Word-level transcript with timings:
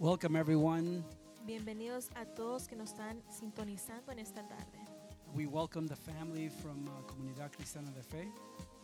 Welcome, 0.00 0.36
everyone. 0.36 1.02
Bienvenidos 1.44 2.10
a 2.14 2.24
todos 2.24 2.68
que 2.68 2.76
nos 2.76 2.90
están 2.90 3.20
sintonizando 3.30 4.12
en 4.12 4.20
esta 4.20 4.46
tarde. 4.46 4.78
We 5.34 5.46
welcome 5.46 5.88
the 5.88 5.96
family 5.96 6.48
from 6.48 6.86
uh, 6.86 7.02
Comunidad 7.12 7.50
Cristiana 7.50 7.90
de 7.96 8.04
Fe. 8.04 8.28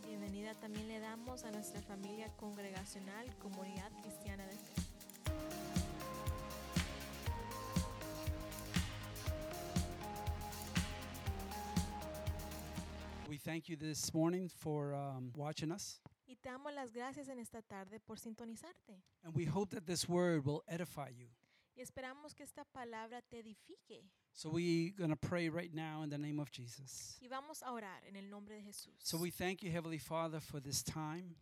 Bienvenida 0.05 0.53
también 0.55 0.89
le 0.89 0.99
damos 0.99 1.45
a 1.45 1.51
nuestra 1.51 1.81
familia 1.81 2.27
congregacional 2.35 3.33
Comunidad 3.39 3.91
Cristiana 4.01 4.43
de 4.45 4.57
Fe. 4.57 4.81
We 13.29 13.37
thank 13.37 13.69
you 13.69 13.77
this 13.77 14.13
morning 14.13 14.49
for 14.49 14.93
um, 14.93 15.31
watching 15.37 15.71
us, 15.71 16.01
damos 16.45 16.73
las 16.73 16.91
gracias 16.91 17.27
en 17.27 17.39
esta 17.39 17.61
tarde 17.61 17.99
por 17.99 18.17
sintonizarte. 18.19 19.01
and 19.23 19.35
we 19.35 19.45
hope 19.45 19.69
that 19.75 19.85
this 19.85 20.07
word 20.07 20.45
will 20.45 20.63
edify 20.67 21.09
you. 21.09 21.27
Y 21.75 21.81
esperamos 21.81 22.33
que 22.33 22.43
esta 22.45 22.63
palabra 22.63 23.21
te 23.29 23.39
edifique. 23.39 24.09
So 24.31 24.49
we're 24.49 24.91
going 24.97 25.09
to 25.09 25.15
pray 25.17 25.49
right 25.49 25.73
now 25.73 26.03
in 26.03 26.09
the 26.09 26.17
name 26.17 26.39
of 26.39 26.49
Jesus. 26.51 27.17
Y 27.21 27.27
vamos 27.27 27.61
a 27.63 27.71
orar 27.71 28.01
en 28.07 28.15
el 28.15 28.29
nombre 28.29 28.55
de 28.55 28.61
Jesús. 28.61 28.93
So 29.03 29.17
we 29.17 29.29
thank 29.31 29.61
you, 29.61 29.71
Heavenly 29.71 29.97
Father, 29.99 30.39
for 30.39 30.61
this 30.61 30.83
time. 30.83 31.35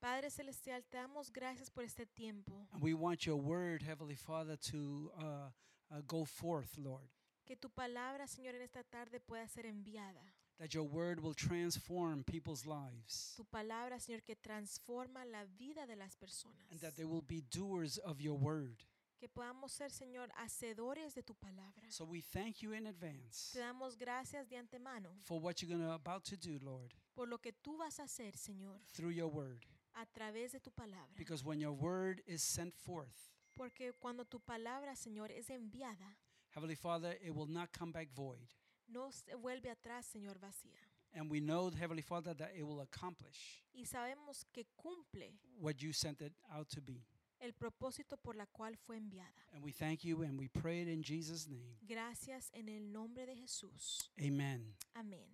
Padre 0.00 0.30
Celestial, 0.30 0.82
te 0.90 0.98
damos 0.98 1.30
gracias 1.30 1.70
por 1.70 1.84
este 1.84 2.06
tiempo. 2.14 2.66
And 2.72 2.82
we 2.82 2.92
want 2.94 3.24
your 3.26 3.36
word, 3.36 3.82
Heavenly 3.82 4.16
Father, 4.16 4.56
to 4.70 5.10
uh, 5.18 5.50
uh, 5.90 6.00
go 6.06 6.24
forth, 6.24 6.76
Lord. 6.78 7.08
Que 7.46 7.56
tu 7.56 7.68
palabra, 7.68 8.26
Señor, 8.26 8.54
en 8.54 8.62
esta 8.62 8.82
tarde 8.82 9.20
pueda 9.20 9.46
ser 9.48 9.64
enviada. 9.66 10.20
That 10.60 10.74
your 10.74 10.84
word 10.84 11.20
will 11.20 11.34
transform 11.34 12.22
people's 12.22 12.66
lives. 12.66 13.32
Tu 13.36 13.44
palabra, 13.44 13.98
Señor, 13.98 14.22
que 14.22 14.36
transforma 14.36 15.24
la 15.24 15.44
vida 15.58 15.86
de 15.86 15.96
las 15.96 16.14
personas. 16.16 16.70
And 16.70 16.80
that 16.82 16.96
they 16.96 17.06
will 17.06 17.22
be 17.26 17.40
doers 17.50 17.96
of 17.98 18.20
your 18.20 18.36
word. 18.38 18.84
Que 19.18 19.28
podamos 19.28 19.72
ser, 19.72 19.88
Señor, 19.90 20.28
hacedores 20.36 21.14
de 21.14 21.22
tu 21.22 21.34
palabra. 21.34 21.90
So 21.90 22.04
we 22.04 22.20
thank 22.20 22.62
you 22.62 22.72
in 22.72 22.86
advance 22.86 23.50
Te 23.52 23.58
damos 23.60 23.96
gracias 23.98 24.48
de 24.48 24.56
antemano 24.56 25.08
for 25.22 25.40
what 25.40 25.60
you're 25.60 25.74
going 25.74 25.86
to 25.86 25.94
about 25.94 26.24
to 26.24 26.36
do, 26.36 26.58
Lord, 26.62 26.94
por 27.14 27.26
lo 27.26 27.38
que 27.38 27.52
tú 27.52 27.78
vas 27.78 27.98
a 27.98 28.04
hacer, 28.04 28.32
Señor, 28.36 28.80
through 28.94 29.10
your 29.10 29.28
word. 29.28 29.64
a 29.94 30.06
través 30.06 30.52
de 30.52 30.60
tu 30.60 30.70
palabra. 30.70 31.16
Because 31.16 31.42
when 31.44 31.58
your 31.60 31.72
word 31.72 32.22
is 32.26 32.42
sent 32.42 32.74
forth, 32.74 33.30
Porque 33.56 33.92
cuando 33.98 34.24
tu 34.24 34.38
palabra, 34.40 34.94
Señor, 34.96 35.30
es 35.32 35.48
enviada, 35.50 36.16
Heavenly 36.54 36.74
Father, 36.76 37.16
it 37.22 37.34
will 37.34 37.46
not 37.46 37.72
come 37.72 37.92
back 37.92 38.08
void. 38.14 38.48
No 38.92 39.10
se 39.12 39.34
vuelve 39.34 39.70
atrás, 39.70 40.06
Señor, 40.06 40.38
vacía. 40.38 40.78
And 41.12 41.30
we 41.30 41.40
know, 41.40 41.70
Heavenly 41.70 42.02
Father, 42.02 42.34
that 42.34 42.52
it 42.56 42.62
will 42.62 42.80
accomplish 42.80 43.62
Y 43.74 43.84
sabemos 43.84 44.44
que 44.52 44.64
cumple 44.76 45.32
what 45.58 45.80
you 45.82 45.92
sent 45.92 46.20
it 46.22 46.32
out 46.52 46.68
to 46.70 46.80
be. 46.80 47.02
el 47.40 47.52
propósito 47.52 48.16
por 48.22 48.34
la 48.34 48.46
cual 48.46 48.76
fue 48.76 48.96
enviada. 48.96 49.42
And 49.54 49.64
we 49.64 49.72
thank 49.72 50.04
you 50.04 50.22
and 50.22 50.38
we 50.38 50.48
pray 50.48 50.82
it 50.82 50.88
in 50.88 51.02
Jesus' 51.02 51.48
name. 51.48 51.76
Gracias 51.88 52.50
en 52.54 52.68
el 52.68 52.82
nombre 52.92 53.26
de 53.26 53.34
Jesús. 53.34 54.08
Amen. 54.20 54.74
Amén. 54.94 55.26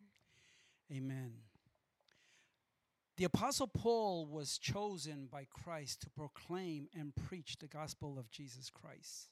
Amen. 0.90 1.32
The 3.16 3.24
Apostle 3.24 3.66
Paul 3.68 4.26
was 4.26 4.58
chosen 4.58 5.26
by 5.26 5.46
Christ 5.50 6.02
to 6.02 6.10
proclaim 6.10 6.88
and 6.94 7.14
preach 7.14 7.56
the 7.58 7.66
gospel 7.66 8.18
of 8.18 8.30
Jesus 8.30 8.70
Christ. 8.70 9.28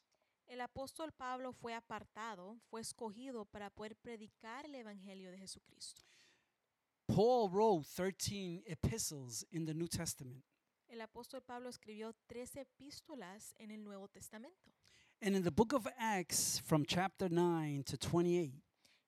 El 0.46 0.60
apóstol 0.60 1.12
Pablo 1.12 1.52
fue 1.52 1.74
apartado, 1.74 2.58
fue 2.70 2.80
escogido 2.80 3.44
para 3.44 3.70
poder 3.70 3.96
predicar 3.96 4.66
el 4.66 4.74
evangelio 4.74 5.30
de 5.30 5.38
Jesucristo. 5.38 6.02
Paul 7.06 7.50
wrote 7.50 7.86
13 7.96 8.62
epistles 8.66 9.46
in 9.50 9.66
the 9.66 9.74
New 9.74 9.88
Testament. 9.88 10.44
El 10.88 11.00
apóstol 11.00 11.42
Pablo 11.42 11.68
escribió 11.68 12.14
tres 12.26 12.56
epístolas 12.56 13.54
en 13.58 13.70
el 13.70 13.82
Nuevo 13.82 14.08
Testamento. 14.08 14.70
And 15.20 15.34
in 15.34 15.42
the 15.42 15.50
book 15.50 15.72
of 15.72 15.86
Acts, 15.98 16.60
from 16.60 16.84
chapter 16.84 17.30
9 17.30 17.82
to 17.84 17.96
28, 17.96 18.62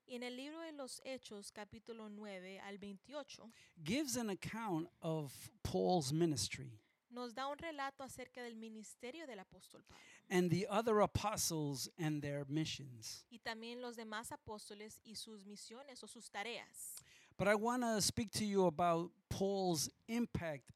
Y 0.09 0.15
en 0.15 0.23
el 0.23 0.37
libro 0.37 0.61
de 0.61 0.73
los 0.73 1.00
Hechos, 1.05 1.50
capítulo 1.50 2.09
9 2.09 2.61
al 2.61 2.78
28, 2.78 3.50
gives 3.82 4.16
an 4.16 4.31
account 4.31 4.88
of 5.00 5.32
Paul's 5.62 6.12
ministry 6.12 6.81
nos 7.16 7.34
da 7.34 7.47
un 7.47 7.56
relato 7.56 8.03
acerca 8.05 8.43
del 8.43 8.56
ministerio 8.56 9.27
del 9.27 9.38
apóstol 9.38 9.82
Pablo 9.84 10.05
and 10.28 10.50
the 10.50 10.66
other 10.69 11.00
apostles 11.00 11.88
and 11.98 12.20
their 12.22 12.44
missions. 12.48 13.25
y 13.31 13.38
también 13.38 13.81
los 13.81 13.97
demás 13.97 14.31
apóstoles 14.32 15.00
y 15.04 15.14
sus 15.14 15.44
misiones 15.44 16.03
o 16.03 16.06
sus 16.06 16.28
tareas. 16.28 17.03
But 17.38 17.48
I 17.48 17.54
want 17.54 17.82
to 17.82 18.00
speak 18.00 18.31
to 18.32 18.44
you 18.44 18.66
about 18.66 19.10
Paul's 19.28 19.91
impact 20.09 20.70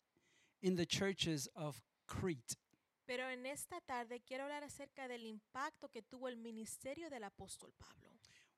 in 0.63 0.77
the 0.77 0.85
churches 0.87 1.49
of 1.57 1.81
Crete. 2.07 2.57
Pero 3.07 3.25
en 3.29 3.45
esta 3.47 3.81
tarde 3.87 4.21
quiero 4.25 4.45
hablar 4.45 4.63
acerca 4.63 5.09
del 5.09 5.25
impacto 5.27 5.89
que 5.91 6.03
tuvo 6.03 6.29
el 6.29 6.37
ministerio 6.37 7.09
del 7.11 7.23
apóstol 7.25 7.73
Pablo, 7.79 8.11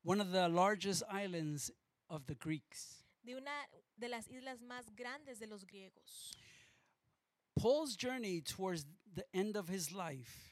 one 0.03 0.21
of 0.21 0.31
the 0.33 0.49
largest 0.49 1.03
islands 1.11 1.71
of 2.11 2.27
the 2.27 2.35
Greeks. 2.35 3.05
de 3.25 3.35
una 3.37 3.53
de 3.97 4.09
las 4.09 4.27
islas 4.29 4.61
más 4.61 4.91
grandes 4.97 5.39
de 5.39 5.47
los 5.47 5.65
griegos. 5.65 6.35
Paul's 7.57 7.97
journey 7.97 8.41
towards 8.41 8.85
the 9.15 9.25
end 9.33 9.57
of 9.57 9.69
his 9.69 9.93
life, 9.93 10.52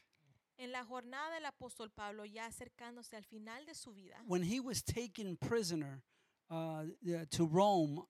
En 0.60 0.72
la 0.72 0.84
jornada 0.84 1.34
del 1.34 1.46
apóstol 1.46 1.90
Pablo, 1.90 2.26
ya 2.26 2.44
acercándose 2.44 3.16
al 3.16 3.24
final 3.24 3.64
de 3.64 3.74
su 3.74 3.94
vida, 3.94 4.22
when 4.26 4.42
he 4.42 4.60
was 4.60 4.82
taken 4.82 5.34
prisoner 5.36 6.02
uh, 6.50 6.84
to 7.30 7.46
Rome 7.46 8.02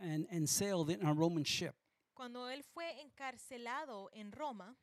and, 0.00 0.26
and 0.32 0.48
sailed 0.48 0.90
in 0.90 1.00
a 1.06 1.14
Roman 1.14 1.44
ship, 1.44 1.76
cuando 2.12 2.48
él 2.48 2.64
fue 2.64 3.00
encarcelado 3.00 4.08
en 4.12 4.32
Roma, 4.32 4.74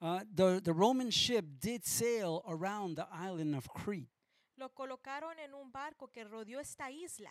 uh, 0.00 0.24
the, 0.34 0.60
the 0.60 0.72
Roman 0.72 1.10
ship 1.10 1.44
did 1.60 1.84
sail 1.84 2.42
around 2.48 2.96
the 2.96 3.06
island 3.12 3.54
of 3.54 3.68
Crete. 3.68 4.08
lo 4.56 4.70
colocaron 4.74 5.38
en 5.38 5.54
un 5.54 5.70
barco 5.70 6.08
que 6.08 6.24
rodeó 6.24 6.58
esta 6.58 6.90
isla. 6.90 7.30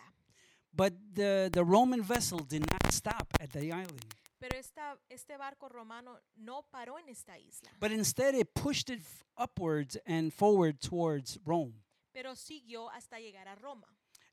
But 0.72 0.94
the, 1.14 1.50
the 1.52 1.62
Roman 1.62 2.02
vessel 2.02 2.38
did 2.38 2.62
not 2.62 2.90
stop 2.90 3.28
at 3.38 3.50
the 3.50 3.70
island, 3.70 4.14
Pero 4.40 4.58
esta, 4.58 4.98
este 5.10 5.36
barco 5.36 5.68
romano 5.68 6.18
no 6.36 6.62
paró 6.72 6.98
en 6.98 7.08
esta 7.10 7.38
isla, 7.38 7.70
but 7.78 7.92
instead 7.92 8.34
it 8.34 8.54
pushed 8.54 8.88
it 8.88 9.00
f- 9.00 9.24
upwards 9.36 9.98
and 10.06 10.32
forward 10.32 10.80
towards 10.80 11.38
Rome. 11.44 11.74
pero 12.12 12.34
siguió 12.34 12.88
hasta 12.90 13.18
llegar 13.20 13.46
a 13.48 13.54
Roma. 13.56 13.86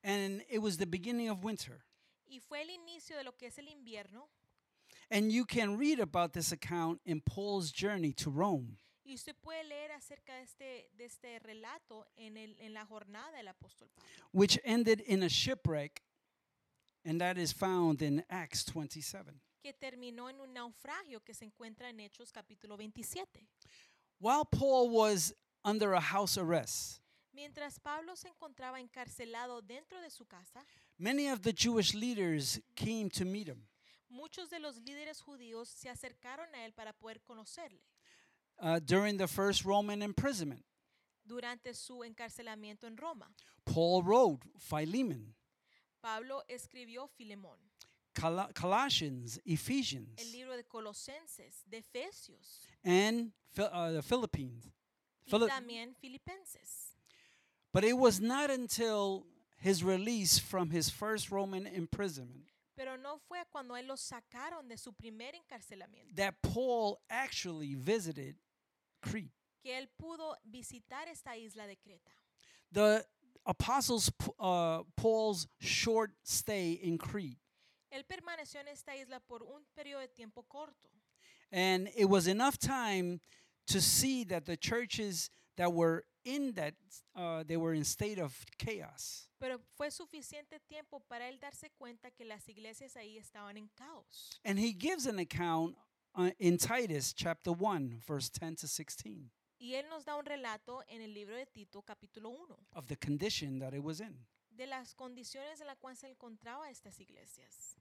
And 0.03 0.43
it 0.49 0.59
was 0.61 0.77
the 0.77 0.85
beginning 0.85 1.29
of 1.29 1.43
winter. 1.43 1.83
Y 2.25 2.39
fue 2.39 2.61
el 2.61 2.69
inicio 2.69 3.17
de 3.17 3.23
lo 3.23 3.33
que 3.33 3.47
es 3.47 3.57
el 3.57 3.67
invierno. 3.67 4.29
And 5.11 5.31
you 5.31 5.45
can 5.45 5.77
read 5.77 5.99
about 5.99 6.31
this 6.33 6.51
account 6.51 7.01
in 7.05 7.21
Paul's 7.21 7.71
journey 7.71 8.13
to 8.13 8.29
Rome. 8.29 8.77
Y 9.05 9.13
usted 9.13 9.35
puede 9.41 9.63
leer 9.63 9.91
acerca 9.91 10.33
de 10.35 10.41
este, 10.43 10.89
de 10.97 11.05
este 11.05 11.39
relato 11.39 12.05
en, 12.17 12.35
el, 12.37 12.55
en 12.59 12.73
la 12.73 12.85
jornada 12.85 13.31
del 13.37 13.47
apóstol 13.47 13.89
Pablo, 13.95 14.09
which 14.33 14.59
ended 14.65 15.01
in 15.07 15.23
a 15.23 15.29
shipwreck, 15.29 16.01
and 17.05 17.19
that 17.21 17.37
is 17.37 17.53
found 17.53 18.01
in 18.01 18.23
Acts 18.29 18.65
27. 18.65 19.39
Que 19.67 19.73
terminó 19.73 20.29
en 20.29 20.39
un 20.39 20.53
naufragio 20.53 21.19
que 21.21 21.33
se 21.33 21.43
encuentra 21.43 21.89
en 21.89 21.99
Hechos 21.99 22.31
capítulo 22.31 22.77
27. 22.77 23.45
While 24.17 24.45
Paul 24.49 24.89
was 24.89 25.35
under 25.65 25.93
a 25.93 25.99
house 25.99 26.37
arrest, 26.37 27.01
Mientras 27.33 27.77
Pablo 27.77 28.15
se 28.15 28.29
encontraba 28.29 28.79
encarcelado 28.79 29.61
dentro 29.61 29.99
de 29.99 30.09
su 30.09 30.25
casa, 30.25 30.65
many 30.97 31.29
of 31.29 31.41
the 31.41 31.51
Jewish 31.51 31.93
leaders 31.93 32.61
came 32.75 33.09
to 33.09 33.25
meet 33.25 33.49
him. 33.49 33.67
muchos 34.07 34.49
de 34.49 34.59
los 34.59 34.77
líderes 34.77 35.19
judíos 35.19 35.67
se 35.67 35.89
acercaron 35.89 36.47
a 36.55 36.63
él 36.65 36.71
para 36.73 36.93
poder 36.93 37.21
conocerle 37.21 37.83
Uh, 38.59 38.79
during 38.79 39.17
the 39.17 39.27
first 39.27 39.65
Roman 39.65 40.01
imprisonment, 40.01 40.63
durante 41.25 41.73
su 41.73 42.05
encarcelamiento 42.05 42.87
en 42.87 42.95
Roma. 42.95 43.29
Paul 43.65 44.01
wrote 44.01 44.47
Philemon, 44.59 45.35
Pablo 46.01 46.41
escribió 46.47 47.09
Filemón, 47.09 47.59
Col- 48.19 48.51
Colossians, 48.53 49.37
el 49.45 49.53
Ephesians, 49.53 50.19
libro 50.33 50.55
de 50.55 50.63
Colosenses, 50.63 51.63
de 51.69 51.77
Efesios 51.81 52.59
and 52.83 53.31
uh, 53.59 53.91
the 53.91 54.01
Philippians. 54.01 54.65
y 55.25 55.31
Phili- 55.31 55.49
también 55.49 55.95
Filipenses. 55.99 56.95
but 57.73 57.83
it 57.83 57.93
was 57.97 58.19
not 58.19 58.49
until 58.49 59.25
his 59.59 59.83
release 59.83 60.39
from 60.39 60.69
his 60.71 60.89
first 60.89 61.29
Roman 61.31 61.67
imprisonment 61.67 62.45
Pero 62.75 62.95
no 62.95 63.17
fue 63.27 63.39
cuando 63.51 63.73
él 63.75 63.87
los 63.87 64.01
sacaron 64.01 64.67
de 64.69 64.77
su 64.77 64.91
primer 64.93 65.33
encarcelamiento 65.33 66.15
that 66.15 66.35
Paul 66.41 66.99
actually 67.09 67.75
visited 67.75 68.35
Crete. 69.01 69.31
que 69.63 69.71
él 69.75 69.87
pudo 69.99 70.35
visitar 70.49 71.07
esta 71.07 71.35
isla 71.35 71.65
de 71.67 71.75
Creta. 71.75 72.11
The 72.71 73.05
apostles 73.45 74.11
uh, 74.39 74.83
Paul's 74.95 75.47
short 75.59 76.11
stay 76.23 76.73
in 76.73 76.97
Crete, 76.97 77.37
Él 77.91 78.03
permaneció 78.05 78.59
en 78.59 78.67
esta 78.67 78.95
isla 78.95 79.19
por 79.19 79.43
un 79.43 79.65
periodo 79.75 80.01
de 80.01 80.07
tiempo 80.07 80.43
corto. 80.43 80.89
and 81.51 81.89
it 81.95 82.05
was 82.05 82.27
enough 82.27 82.57
time 82.57 83.19
to 83.67 83.79
see 83.81 84.23
that 84.25 84.45
the 84.45 84.57
churches 84.57 85.29
that 85.55 85.71
were 85.71 86.03
in 86.25 86.51
that 86.53 86.73
uh, 87.15 87.43
they 87.47 87.55
were 87.57 87.73
in 87.73 87.83
state 87.83 88.19
of 88.19 88.45
chaos. 88.57 89.27
Pero 89.39 89.59
fue 89.77 89.87
suficiente 89.89 90.59
tiempo 90.67 91.01
para 91.09 91.25
él 91.27 91.39
darse 91.39 91.69
cuenta 91.79 92.09
que 92.11 92.25
las 92.25 92.47
iglesias 92.49 92.95
ahí 92.97 93.17
estaban 93.17 93.57
en 93.57 93.69
caos. 93.77 94.39
And 94.43 94.59
he 94.59 94.73
gives 94.73 95.05
an 95.05 95.19
account 95.19 95.75
uh, 96.15 96.31
in 96.39 96.57
Titus 96.57 97.13
chapter 97.13 97.51
1 97.53 98.01
verse 98.05 98.29
10 98.29 98.55
to 98.57 98.67
16. 98.67 99.29
Y 99.59 99.73
él 99.73 99.85
nos 99.89 100.03
da 100.05 100.15
un 100.17 100.25
relato 100.25 100.83
en 100.87 101.01
el 101.01 101.13
libro 101.13 101.35
de 101.35 101.45
Tito 101.45 101.81
capítulo 101.81 102.29
1 102.29 102.55
of 102.75 102.87
the 102.87 102.95
condition 102.97 103.59
that 103.59 103.73
it 103.73 103.81
was 103.83 104.01
in. 104.01 104.15
De 104.57 104.65
las 104.65 104.95
condiciones 104.95 105.61
en 105.61 105.67
las 105.67 105.77
cuales 105.77 105.99
se 105.99 106.07
encontraba 106.07 106.69
estas 106.69 106.99
iglesias. 106.99 107.77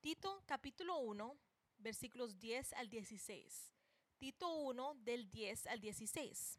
Tito 0.00 0.42
capítulo 0.46 0.98
1 0.98 1.36
versículos 1.76 2.38
10 2.38 2.72
al 2.72 2.88
16. 2.88 3.70
Tito 4.18 4.50
1 4.54 4.94
del 4.96 5.30
10 5.30 5.66
al 5.66 5.80
16. 5.80 6.58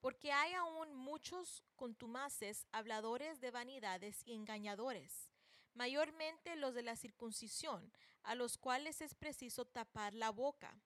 Porque 0.00 0.30
hay 0.32 0.54
aún 0.54 0.94
muchos 0.94 1.64
contumaces, 1.74 2.66
habladores 2.70 3.40
de 3.40 3.50
vanidades 3.50 4.22
y 4.24 4.34
engañadores, 4.34 5.28
mayormente 5.74 6.54
los 6.54 6.74
de 6.74 6.82
la 6.82 6.94
circuncisión, 6.94 7.92
a 8.22 8.36
los 8.36 8.56
cuales 8.56 9.00
es 9.00 9.14
preciso 9.14 9.64
tapar 9.64 10.14
la 10.14 10.30
boca, 10.30 10.80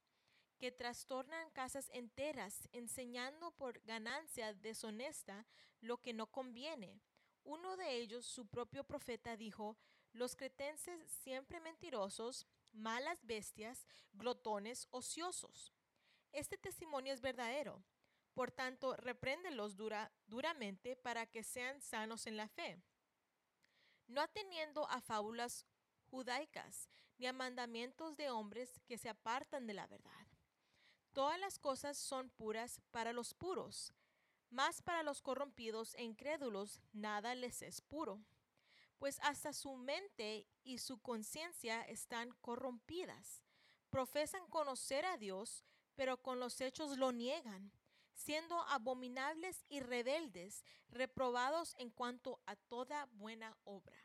que 0.63 0.71
trastornan 0.71 1.51
casas 1.51 1.91
enteras, 1.93 2.69
enseñando 2.71 3.51
por 3.51 3.81
ganancia 3.81 4.55
deshonesta 4.55 5.45
lo 5.81 6.01
que 6.01 6.13
no 6.13 6.29
conviene. 6.29 7.01
Uno 7.43 7.77
de 7.77 7.97
ellos, 7.97 8.25
su 8.25 8.47
propio 8.47 8.85
profeta, 8.85 9.37
dijo, 9.37 9.77
los 10.13 10.37
cretenses 10.37 11.03
siempre 11.25 11.59
mentirosos, 11.59 12.47
malas 12.71 13.27
bestias, 13.27 13.89
glotones, 14.13 14.87
ociosos. 14.93 15.73
Este 16.31 16.57
testimonio 16.57 17.13
es 17.13 17.21
verdadero. 17.21 17.83
Por 18.33 18.53
tanto, 18.53 18.95
repréndelos 18.95 19.75
dura, 19.75 20.13
duramente 20.29 20.95
para 20.95 21.27
que 21.27 21.43
sean 21.43 21.83
sanos 21.83 22.29
en 22.29 22.37
la 22.37 22.47
fe, 22.47 22.81
no 24.07 24.21
atendiendo 24.21 24.89
a 24.89 25.01
fábulas 25.01 25.67
judaicas 26.09 26.89
ni 27.19 27.27
a 27.27 27.33
mandamientos 27.33 28.17
de 28.17 28.31
hombres 28.31 28.81
que 28.87 28.97
se 28.97 29.09
apartan 29.09 29.67
de 29.67 29.75
la 29.75 29.89
verdad. 29.89 30.22
Todas 31.13 31.39
las 31.39 31.59
cosas 31.59 31.97
son 31.97 32.31
puras 32.31 32.81
para 32.91 33.13
los 33.13 33.35
puros, 33.35 33.93
mas 34.51 34.83
para 34.83 35.03
los 35.03 35.21
corrompidos 35.21 35.95
e 35.95 36.05
incrédulos 36.05 36.81
nada 36.93 37.35
les 37.35 37.63
es 37.63 37.81
puro, 37.81 38.21
pues 38.99 39.19
hasta 39.21 39.53
su 39.53 39.75
mente 39.77 40.47
y 40.65 40.79
su 40.79 40.99
conciencia 40.99 41.83
están 41.83 42.33
corrompidas. 42.41 43.43
Profesan 43.91 44.47
conocer 44.49 45.05
a 45.05 45.19
Dios, 45.19 45.65
pero 45.95 46.17
con 46.17 46.41
los 46.41 46.61
hechos 46.61 46.97
lo 46.97 47.13
niegan 47.13 47.73
siendo 48.15 48.61
abominables 48.69 49.65
y 49.69 49.81
rebeldes, 49.81 50.65
reprobados 50.91 51.75
en 51.79 51.91
cuanto 51.91 52.41
a 52.47 52.57
toda 52.57 53.09
buena 53.13 53.57
obra. 53.65 53.97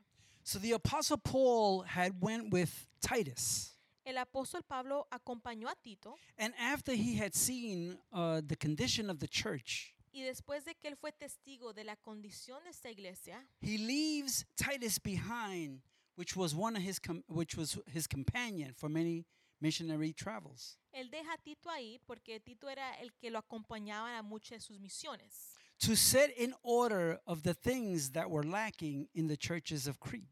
So 0.43 0.59
the 0.59 0.73
apostle 0.73 1.17
Paul 1.17 1.83
had 1.83 2.21
went 2.21 2.53
with 2.53 2.69
Titus. 3.01 3.76
El 4.07 4.17
apóstol 4.17 4.63
Pablo 4.63 5.05
acompañó 5.11 5.67
a 5.67 5.75
Tito 5.75 6.15
And 6.37 6.53
after 6.57 6.93
he 6.93 7.17
had 7.21 7.33
seen 7.33 7.99
uh, 8.13 8.39
the 8.39 8.55
condition 8.55 9.09
of 9.09 9.19
the 9.19 9.27
church, 9.27 9.93
y 10.13 10.21
después 10.21 10.63
de 10.63 10.75
que 10.75 10.89
él 10.89 10.95
fue 10.95 11.11
testigo 11.11 11.73
de 11.73 11.83
la 11.83 11.97
condición 11.97 12.63
de 12.63 12.69
esta 12.69 12.89
iglesia, 12.89 13.45
he 13.59 13.77
leaves 13.77 14.45
Titus 14.55 14.97
behind, 14.97 15.81
which 16.15 16.37
was 16.37 16.55
one 16.55 16.77
of 16.77 16.81
his 16.83 16.99
com- 16.99 17.25
which 17.27 17.57
was 17.57 17.77
his 17.93 18.07
companion 18.07 18.73
for 18.73 18.87
many 18.87 19.25
missionary 19.59 20.13
travels, 20.13 20.77
él 20.93 21.11
deja 21.11 21.33
a 21.33 21.37
Tito 21.43 21.69
ahí 21.69 21.99
porque 22.07 22.39
Tito 22.39 22.69
era 22.69 22.93
el 23.01 23.09
que 23.19 23.29
lo 23.29 23.39
acompañaba 23.39 24.17
a 24.17 24.23
muchas 24.23 24.59
de 24.59 24.61
sus 24.61 24.79
misiones 24.79 25.53
to 25.79 25.97
set 25.97 26.31
in 26.37 26.55
order 26.63 27.19
of 27.27 27.43
the 27.43 27.53
things 27.53 28.11
that 28.11 28.29
were 28.29 28.47
lacking 28.47 29.09
in 29.13 29.27
the 29.27 29.35
churches 29.35 29.85
of 29.85 29.99
Crete. 29.99 30.29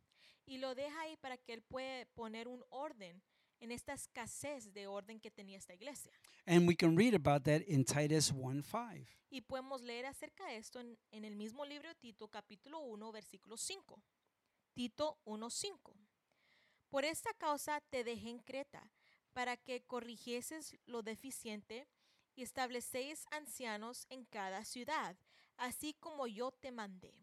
y 0.48 0.60
lo 0.60 0.74
deja 0.74 1.02
ahí 1.02 1.18
para 1.18 1.36
que 1.36 1.54
él 1.54 1.62
pueda 1.62 2.06
poner 2.16 2.48
un 2.48 2.64
orden 2.70 3.22
en 3.66 3.72
esta 3.72 3.94
escasez 3.94 4.72
de 4.74 4.88
orden 4.88 5.20
que 5.20 5.32
tenía 5.32 5.58
esta 5.58 5.74
iglesia. 5.74 6.12
And 6.46 6.68
we 6.68 6.76
can 6.76 6.96
read 6.96 7.16
about 7.16 7.44
that 7.44 7.62
in 7.68 7.84
Titus 7.84 8.32
1:5. 8.32 9.06
Y 9.30 9.42
podemos 9.42 9.82
leer 9.82 10.06
acerca 10.06 10.46
de 10.46 10.58
esto 10.58 10.80
en, 10.80 10.98
en 11.12 11.26
el 11.26 11.36
mismo 11.36 11.66
libro 11.66 11.90
de 11.90 11.96
Tito, 11.96 12.28
capítulo 12.28 12.80
1, 12.80 13.12
versículo 13.12 13.58
5. 13.58 14.02
Tito 14.74 15.18
1:5. 15.26 15.94
Por 16.90 17.04
esta 17.04 17.34
causa 17.34 17.82
te 17.90 18.04
dejé 18.04 18.30
en 18.30 18.40
Creta, 18.40 18.92
para 19.34 19.58
que 19.58 19.82
corrigieses 19.82 20.78
lo 20.86 21.02
deficiente 21.02 21.88
y 22.36 22.44
establecéis 22.44 23.26
ancianos 23.32 24.06
en 24.10 24.26
cada 24.26 24.64
ciudad, 24.64 25.18
así 25.58 25.94
como 26.00 26.28
yo 26.28 26.52
te 26.52 26.72
mandé. 26.72 27.14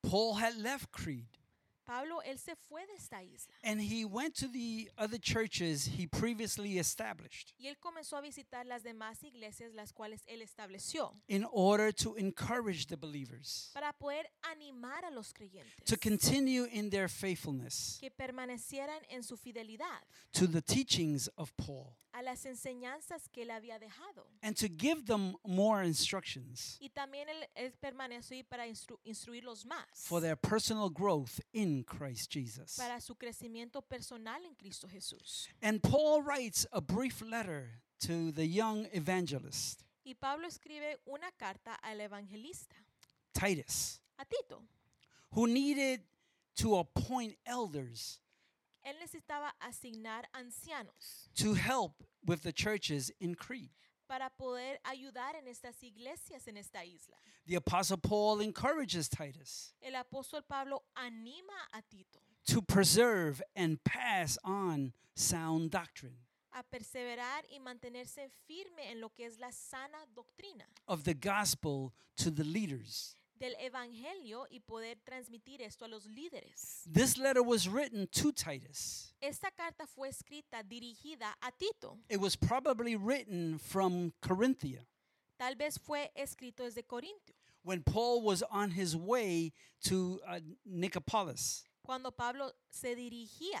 Paul 0.00 0.40
had 0.40 0.54
left 0.54 0.90
Crete 0.90 1.45
Pablo, 1.86 2.20
él 2.22 2.38
se 2.38 2.54
fue 2.56 2.84
de 2.86 2.94
esta 2.94 3.22
isla. 3.22 3.54
And 3.62 3.80
he 3.80 4.04
went 4.04 4.34
to 4.40 4.48
the 4.48 4.90
other 4.98 5.18
churches 5.18 5.86
he 5.86 6.06
previously 6.06 6.78
established 6.78 7.52
y 7.58 7.68
él 7.68 7.78
comenzó 7.78 8.16
a 8.16 8.20
visitar 8.20 8.66
las 8.66 8.82
demás 8.82 9.22
iglesias 9.22 9.72
las 9.74 9.92
cuales 9.92 10.22
él 10.26 10.42
estableció 10.42 11.12
in 11.28 11.46
order 11.52 11.92
to 11.92 12.16
encourage 12.16 12.86
the 12.86 12.96
believers 12.96 13.70
para 13.72 13.92
poder 13.92 14.26
animar 14.42 15.04
a 15.04 15.10
los 15.10 15.32
creyentes 15.32 15.84
to 15.84 15.96
continue 15.96 16.66
in 16.72 16.90
their 16.90 17.08
faithfulness 17.08 17.98
que 18.00 18.10
permanecieran 18.10 19.00
en 19.08 19.22
su 19.22 19.36
fidelidad 19.36 20.02
to 20.32 20.46
the 20.46 20.60
teachings 20.60 21.28
of 21.36 21.52
Paul 21.56 21.96
a 22.16 22.22
las 22.22 22.46
enseñanzas 22.46 23.28
que 23.28 23.42
él 23.42 23.50
había 23.50 23.78
dejado. 23.78 24.26
and 24.42 24.56
to 24.56 24.68
give 24.68 25.04
them 25.04 25.36
more 25.44 25.84
instructions 25.84 26.78
Y 26.80 26.88
también 26.88 27.28
él, 27.28 27.46
él 27.54 27.72
permaneció 27.78 28.36
ahí 28.36 28.42
para 28.42 28.66
instru- 28.66 28.98
instruirlos 29.04 29.66
más 29.66 29.84
for 30.06 30.20
their 30.22 30.36
personal 30.36 30.88
growth 30.88 31.40
in 31.52 31.84
Christ 31.84 32.32
Jesus. 32.32 32.76
para 32.76 33.00
su 33.00 33.14
crecimiento 33.16 33.82
personal 33.82 34.44
en 34.46 34.54
Cristo 34.54 34.88
Jesús. 34.88 35.48
And 35.60 35.82
Paul 35.82 36.22
writes 36.22 36.66
a 36.72 36.80
brief 36.80 37.20
letter 37.20 37.82
to 38.00 38.32
the 38.32 38.46
young 38.46 38.86
evangelist, 38.92 39.82
Y 40.04 40.14
Pablo 40.14 40.46
escribe 40.46 40.98
una 41.06 41.30
carta 41.32 41.74
al 41.82 42.00
evangelista, 42.00 42.76
Titus, 43.34 44.00
a 44.18 44.24
Tito. 44.24 44.62
who 45.32 45.46
needed 45.46 46.00
to 46.54 46.76
appoint 46.78 47.36
elders 47.44 48.20
Él 48.86 48.96
necesitaba 49.00 49.52
asignar 49.60 50.28
ancianos 50.32 51.28
to 51.34 51.54
help 51.54 52.04
with 52.24 52.42
the 52.42 52.52
churches 52.52 53.10
in 53.18 53.34
Crete. 53.34 53.72
para 54.08 54.30
poder 54.30 54.78
ayudar 54.84 55.34
en 55.34 55.48
estas 55.48 55.82
iglesias 55.82 56.46
en 56.46 56.56
esta 56.56 56.84
isla. 56.84 57.16
The 57.46 57.56
Apostle 57.56 57.98
Paul 57.98 58.40
encourages 58.40 59.08
Titus 59.08 59.74
El 59.82 59.94
apóstol 59.94 60.42
Pablo 60.48 60.84
anima 60.96 61.68
a 61.72 61.82
Tito 61.82 62.20
to 62.46 62.62
preserve 62.62 63.42
and 63.56 63.82
pass 63.82 64.38
on 64.44 64.92
sound 65.16 65.72
doctrine 65.72 66.18
a 66.52 66.62
perseverar 66.62 67.44
y 67.50 67.58
mantenerse 67.58 68.30
firme 68.46 68.90
en 68.90 69.00
lo 69.00 69.10
que 69.10 69.26
es 69.26 69.38
la 69.38 69.50
sana 69.50 69.98
doctrina 70.14 70.64
of 70.86 71.02
the 71.02 71.14
gospel 71.14 71.92
to 72.16 72.30
the 72.30 72.44
leaders. 72.44 73.16
Del 73.38 73.54
evangelio 73.58 74.46
y 74.50 74.60
poder 74.60 74.98
transmitir 75.04 75.62
esto 75.62 75.84
a 75.84 75.88
los 75.88 76.06
líderes. 76.06 76.82
This 76.90 77.16
letter 77.16 77.42
was 77.42 77.68
written 77.68 78.06
to 78.12 78.32
Titus. 78.32 79.14
Esta 79.20 79.50
carta 79.50 79.86
fue 79.86 80.08
escrita 80.08 80.62
dirigida 80.62 81.34
a 81.42 81.52
Tito. 81.52 81.98
It 82.08 82.20
was 82.20 82.36
probably 82.36 82.96
written 82.96 83.58
from 83.58 84.12
Corinthia 84.20 84.86
Tal 85.38 85.54
vez 85.54 85.78
fue 85.78 86.10
escrito 86.16 86.64
desde 86.64 86.82
Corintio, 86.82 87.34
when 87.62 87.82
Paul 87.82 88.22
was 88.22 88.42
on 88.50 88.70
his 88.70 88.96
way 88.96 89.52
to 89.82 90.20
uh, 90.26 90.40
Nicopolis, 90.66 91.64
cuando 91.82 92.10
Pablo 92.10 92.52
se 92.70 92.94
dirigía 92.94 93.60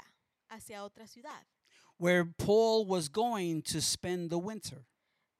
hacia 0.50 0.82
otra 0.82 1.06
ciudad, 1.06 1.44
where 1.98 2.24
Paul 2.24 2.86
was 2.86 3.08
going 3.08 3.62
to 3.62 3.80
spend 3.82 4.30
the 4.30 4.38
winter. 4.38 4.86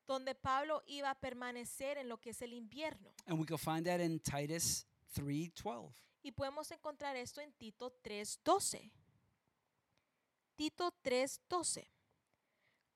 Donde 0.06 0.34
Pablo 0.34 0.82
iba 0.86 1.10
a 1.10 1.18
permanecer 1.18 1.98
en 1.98 2.08
lo 2.08 2.18
que 2.18 2.30
es 2.30 2.42
el 2.42 2.52
invierno. 2.52 3.12
And 3.26 3.38
we 3.38 3.46
can 3.46 3.58
find 3.58 3.86
that 3.86 4.00
in 4.00 4.20
Titus 4.20 4.86
3:12. 5.14 5.92
Y 6.22 6.32
podemos 6.32 6.70
encontrar 6.70 7.16
esto 7.16 7.40
en 7.40 7.52
Tito 7.52 7.90
3:12. 8.02 8.90
Tito 10.56 10.92
3:12. 11.02 11.90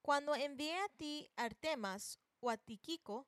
Cuando 0.02 0.34
envíe 0.34 0.72
a 0.72 0.88
ti 0.96 1.30
Artemas 1.36 2.18
o 2.40 2.50
a 2.50 2.56
Tiquico, 2.56 3.26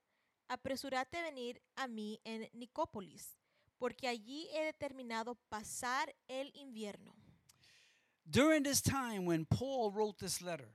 apresúrate 0.49 1.19
a 1.19 1.23
venir 1.23 1.63
a 1.77 1.87
mí 1.87 2.21
en 2.25 2.49
Nicópolis, 2.53 3.37
porque 3.79 4.09
allí 4.09 4.49
he 4.53 4.65
determinado 4.65 5.35
pasar 5.49 6.15
el 6.29 6.51
invierno. 6.55 7.15
During 8.25 8.63
this 8.63 8.81
time 8.81 9.27
when 9.27 9.45
Paul 9.45 9.91
wrote 9.93 10.19
this 10.19 10.41
letter, 10.41 10.75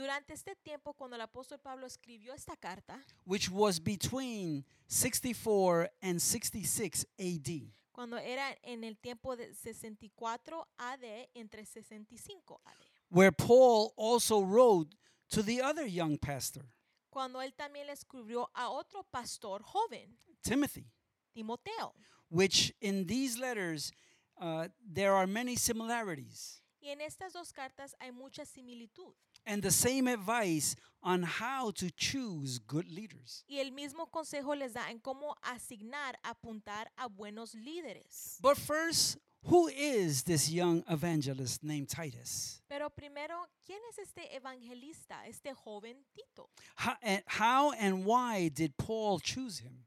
Durante 0.00 0.32
este 0.32 0.56
tiempo, 0.56 0.94
cuando 0.94 1.14
el 1.16 1.20
apóstol 1.20 1.58
Pablo 1.58 1.86
escribió 1.86 2.32
esta 2.32 2.56
carta, 2.56 2.98
which 3.26 3.50
was 3.50 3.78
between 3.78 4.64
64 4.88 5.90
and 6.00 6.18
66 6.18 7.06
AD, 7.18 7.70
cuando 7.92 8.16
era 8.16 8.56
en 8.62 8.82
el 8.82 8.96
tiempo 8.96 9.36
de 9.36 9.52
64 9.52 10.66
AD, 10.78 11.28
entre 11.34 11.66
65 11.66 12.62
AD, 12.64 12.76
where 13.10 13.30
Paul 13.30 13.92
also 13.98 14.40
wrote 14.40 14.96
to 15.28 15.42
the 15.42 15.60
other 15.60 15.84
young 15.86 16.16
pastor, 16.16 16.64
cuando 17.10 17.40
él 17.42 17.52
también 17.54 17.86
le 17.86 17.92
escribió 17.92 18.48
a 18.54 18.70
otro 18.70 19.02
pastor 19.02 19.62
joven, 19.62 20.16
Timothy, 20.42 20.86
Timoteo. 21.34 21.92
which 22.30 22.72
in 22.80 23.06
these 23.06 23.36
letters 23.38 23.92
uh, 24.40 24.66
there 24.82 25.12
are 25.12 25.26
many 25.26 25.56
similarities. 25.56 26.62
Y 26.80 26.88
en 26.88 27.02
estas 27.02 27.34
dos 27.34 27.52
cartas 27.52 27.94
hay 28.00 28.10
mucha 28.12 28.46
similitud. 28.46 29.12
And 29.46 29.62
the 29.62 29.70
same 29.70 30.06
advice 30.06 30.76
on 31.02 31.22
how 31.22 31.70
to 31.72 31.90
choose 31.90 32.58
good 32.58 32.88
leaders. 32.88 33.44
Y 33.48 33.58
el 33.58 33.72
mismo 33.72 34.10
consejo 34.10 34.54
les 34.54 34.74
da 34.74 34.90
en 34.90 35.00
cómo 35.00 35.34
asignar, 35.42 36.14
apuntar 36.22 36.86
a 36.96 37.08
buenos 37.08 37.54
líderes. 37.54 38.38
But 38.40 38.56
first, 38.58 39.18
who 39.44 39.68
is 39.68 40.24
this 40.24 40.50
young 40.50 40.84
evangelist 40.88 41.62
named 41.62 41.88
Titus? 41.88 42.60
Pero 42.68 42.90
primero, 42.90 43.46
¿quién 43.64 43.80
es 43.90 43.98
este 43.98 44.34
evangelista, 44.36 45.26
este 45.26 45.54
joven 45.54 45.96
Tito? 46.14 46.50
How 46.76 46.96
and, 47.02 47.22
how 47.26 47.72
and 47.72 48.04
why 48.04 48.48
did 48.48 48.76
Paul 48.76 49.20
choose 49.20 49.60
him? 49.60 49.86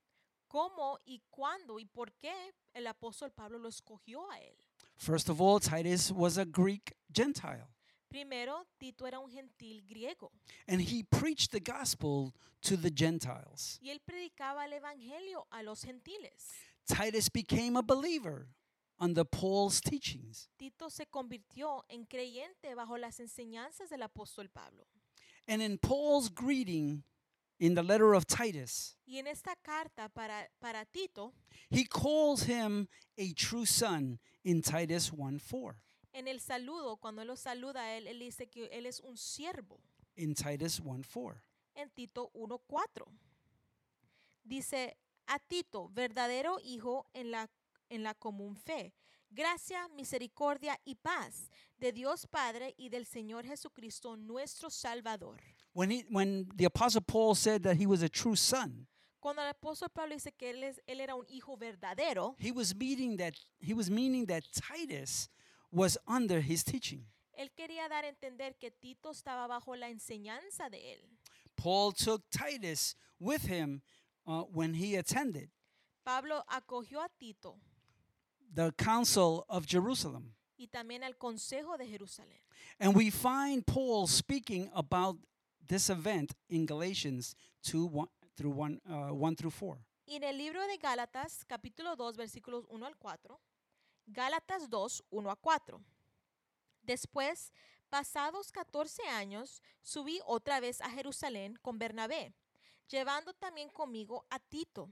¿Cómo 0.50 0.98
y 1.06 1.22
cuándo 1.32 1.80
y 1.80 1.86
por 1.86 2.12
qué 2.22 2.34
el 2.76 2.86
apóstol 2.86 3.32
Pablo 3.32 3.58
lo 3.58 3.70
escogió 3.70 4.30
a 4.32 4.40
él? 4.40 4.56
First 4.98 5.30
of 5.30 5.42
all, 5.42 5.60
Titus 5.60 6.12
was 6.12 6.38
a 6.38 6.46
Greek 6.46 6.94
Gentile, 7.12 7.68
Primero, 8.14 8.68
Tito 8.78 9.08
era 9.08 9.20
un 9.20 9.28
gentil 9.32 9.84
griego 9.88 10.32
and 10.68 10.80
he 10.82 11.02
preached 11.02 11.50
the 11.52 11.60
gospel 11.60 12.32
to 12.62 12.78
the 12.78 12.92
Gentiles. 12.96 13.80
y 13.82 13.90
él 13.90 14.00
predicaba 14.06 14.66
el 14.66 14.74
evangelio 14.74 15.48
a 15.50 15.64
los 15.64 15.82
gentiles. 15.84 16.52
Titus 16.86 17.28
became 17.28 17.76
a 17.76 17.82
believer 17.82 18.50
under 19.00 19.26
Paul's 19.26 19.82
teachings. 19.82 20.48
Tito 20.60 20.92
se 20.92 21.08
convirtió 21.08 21.84
en 21.90 22.06
creyente 22.06 22.76
bajo 22.76 22.98
las 23.00 23.20
enseñanzas 23.20 23.90
del 23.90 24.04
apóstol 24.04 24.48
Pablo. 24.48 24.86
And 25.48 25.64
in 25.64 25.80
Paul's 25.80 26.30
greeting 26.30 27.04
in 27.60 27.74
the 27.74 27.82
letter 27.82 28.14
of 28.14 28.28
Titus, 28.28 28.96
Y 29.08 29.18
en 29.18 29.26
esta 29.26 29.56
carta 29.56 30.08
para, 30.10 30.48
para 30.62 30.86
Tito, 30.86 31.34
he 31.72 31.84
calls 31.86 32.44
him 32.44 32.88
a 33.18 33.34
true 33.34 33.66
son 33.66 34.20
in 34.44 34.62
Titus 34.62 35.12
1 35.12 35.40
4. 35.40 35.76
En 36.14 36.28
el 36.28 36.40
saludo, 36.40 36.98
cuando 36.98 37.22
él 37.22 37.28
lo 37.28 37.36
saluda 37.36 37.82
a 37.82 37.98
él, 37.98 38.08
él 38.08 38.20
dice 38.20 38.48
que 38.48 38.66
él 38.68 38.86
es 38.86 39.00
un 39.00 39.18
siervo. 39.18 39.80
In 40.16 40.36
Titus 40.36 40.80
1 40.80 41.04
4. 41.12 41.42
En 41.76 41.90
Tito 41.90 42.32
1.4. 42.34 43.06
Dice, 44.44 44.98
a 45.26 45.40
Tito, 45.40 45.90
verdadero 45.90 46.60
hijo 46.64 47.08
en 47.14 47.32
la, 47.32 47.50
en 47.90 48.04
la 48.04 48.14
común 48.14 48.56
fe, 48.56 48.94
gracia, 49.32 49.88
misericordia 49.90 50.80
y 50.86 50.96
paz 50.96 51.50
de 51.78 51.92
Dios 51.92 52.28
Padre 52.28 52.76
y 52.78 52.90
del 52.90 53.06
Señor 53.06 53.46
Jesucristo 53.46 54.16
nuestro 54.16 54.70
Salvador. 54.70 55.42
When, 55.74 55.90
he, 55.90 56.06
when 56.12 56.48
the 56.56 56.66
Apostle 56.66 57.02
Paul 57.02 57.36
said 57.36 57.64
that 57.64 57.78
he 57.78 57.88
was 57.88 58.04
a 58.04 58.10
true 58.10 58.36
son, 58.36 58.88
Cuando 59.20 59.42
el 59.42 59.48
apóstol 59.48 59.90
Pablo 59.90 60.16
dice 60.16 60.34
que 60.34 60.50
él, 60.50 60.64
es, 60.64 60.82
él 60.86 61.00
era 61.00 61.16
un 61.16 61.26
hijo 61.30 61.56
verdadero, 61.56 62.36
he 62.38 62.52
was 62.52 62.76
meaning 62.76 63.16
that 63.16 63.34
he 63.62 63.74
was 63.74 63.90
meaning 63.90 64.26
that 64.26 64.44
Titus 64.52 65.30
was 65.74 65.98
under 66.08 66.42
his 66.42 66.64
teaching. 66.64 67.06
él 67.36 67.52
quería 67.56 67.90
dar 67.90 68.06
a 68.06 68.10
entender 68.10 68.56
que 68.58 68.72
Tito 68.72 69.12
estaba 69.12 69.48
bajo 69.48 69.76
la 69.76 69.90
enseñanza 69.90 70.70
de 70.70 70.94
él. 70.94 71.02
Paul 71.56 71.94
took 71.94 72.24
Titus 72.30 72.96
with 73.20 73.46
him 73.48 73.82
uh, 74.26 74.44
when 74.44 74.74
he 74.76 74.96
attended 74.96 75.50
Pablo 76.04 76.44
acogió 76.48 77.02
a 77.02 77.10
Tito 77.18 77.58
the 78.54 78.72
Council 78.74 79.46
of 79.50 79.66
Jerusalem. 79.66 80.36
y 80.58 80.68
también 80.68 81.04
al 81.04 81.18
Consejo 81.18 81.78
de 81.78 81.88
Jerusalén. 81.88 82.40
And 82.80 82.96
we 82.96 83.10
find 83.10 83.66
Paul 83.66 84.08
speaking 84.08 84.70
about 84.74 85.18
this 85.68 85.90
event 85.90 86.34
in 86.50 86.66
Galatians 86.66 87.36
2 87.64 87.86
1 87.88 88.08
through 88.38 88.52
1, 88.52 88.82
uh, 88.90 89.14
1 89.14 89.36
through 89.36 89.52
4. 89.52 89.78
Y 90.06 90.16
en 90.16 90.24
el 90.24 90.38
libro 90.38 90.66
de 90.68 90.78
Gálatas, 90.78 91.46
capítulo 91.46 91.96
2, 91.96 92.18
versículos 92.18 92.66
1 92.70 92.86
al 92.86 92.96
4, 92.98 93.40
Gálatas 94.06 94.70
2, 94.70 95.04
1 95.10 95.32
a 95.32 95.36
4. 95.36 95.82
Después, 96.82 97.54
pasados 97.90 98.52
14 98.52 99.04
años, 99.08 99.62
subí 99.82 100.20
otra 100.26 100.60
vez 100.60 100.82
a 100.82 100.90
Jerusalén 100.90 101.58
con 101.62 101.80
Bernabé, 101.80 102.34
llevando 102.90 103.34
también 103.34 103.70
conmigo 103.70 104.26
a 104.30 104.40
Tito. 104.40 104.92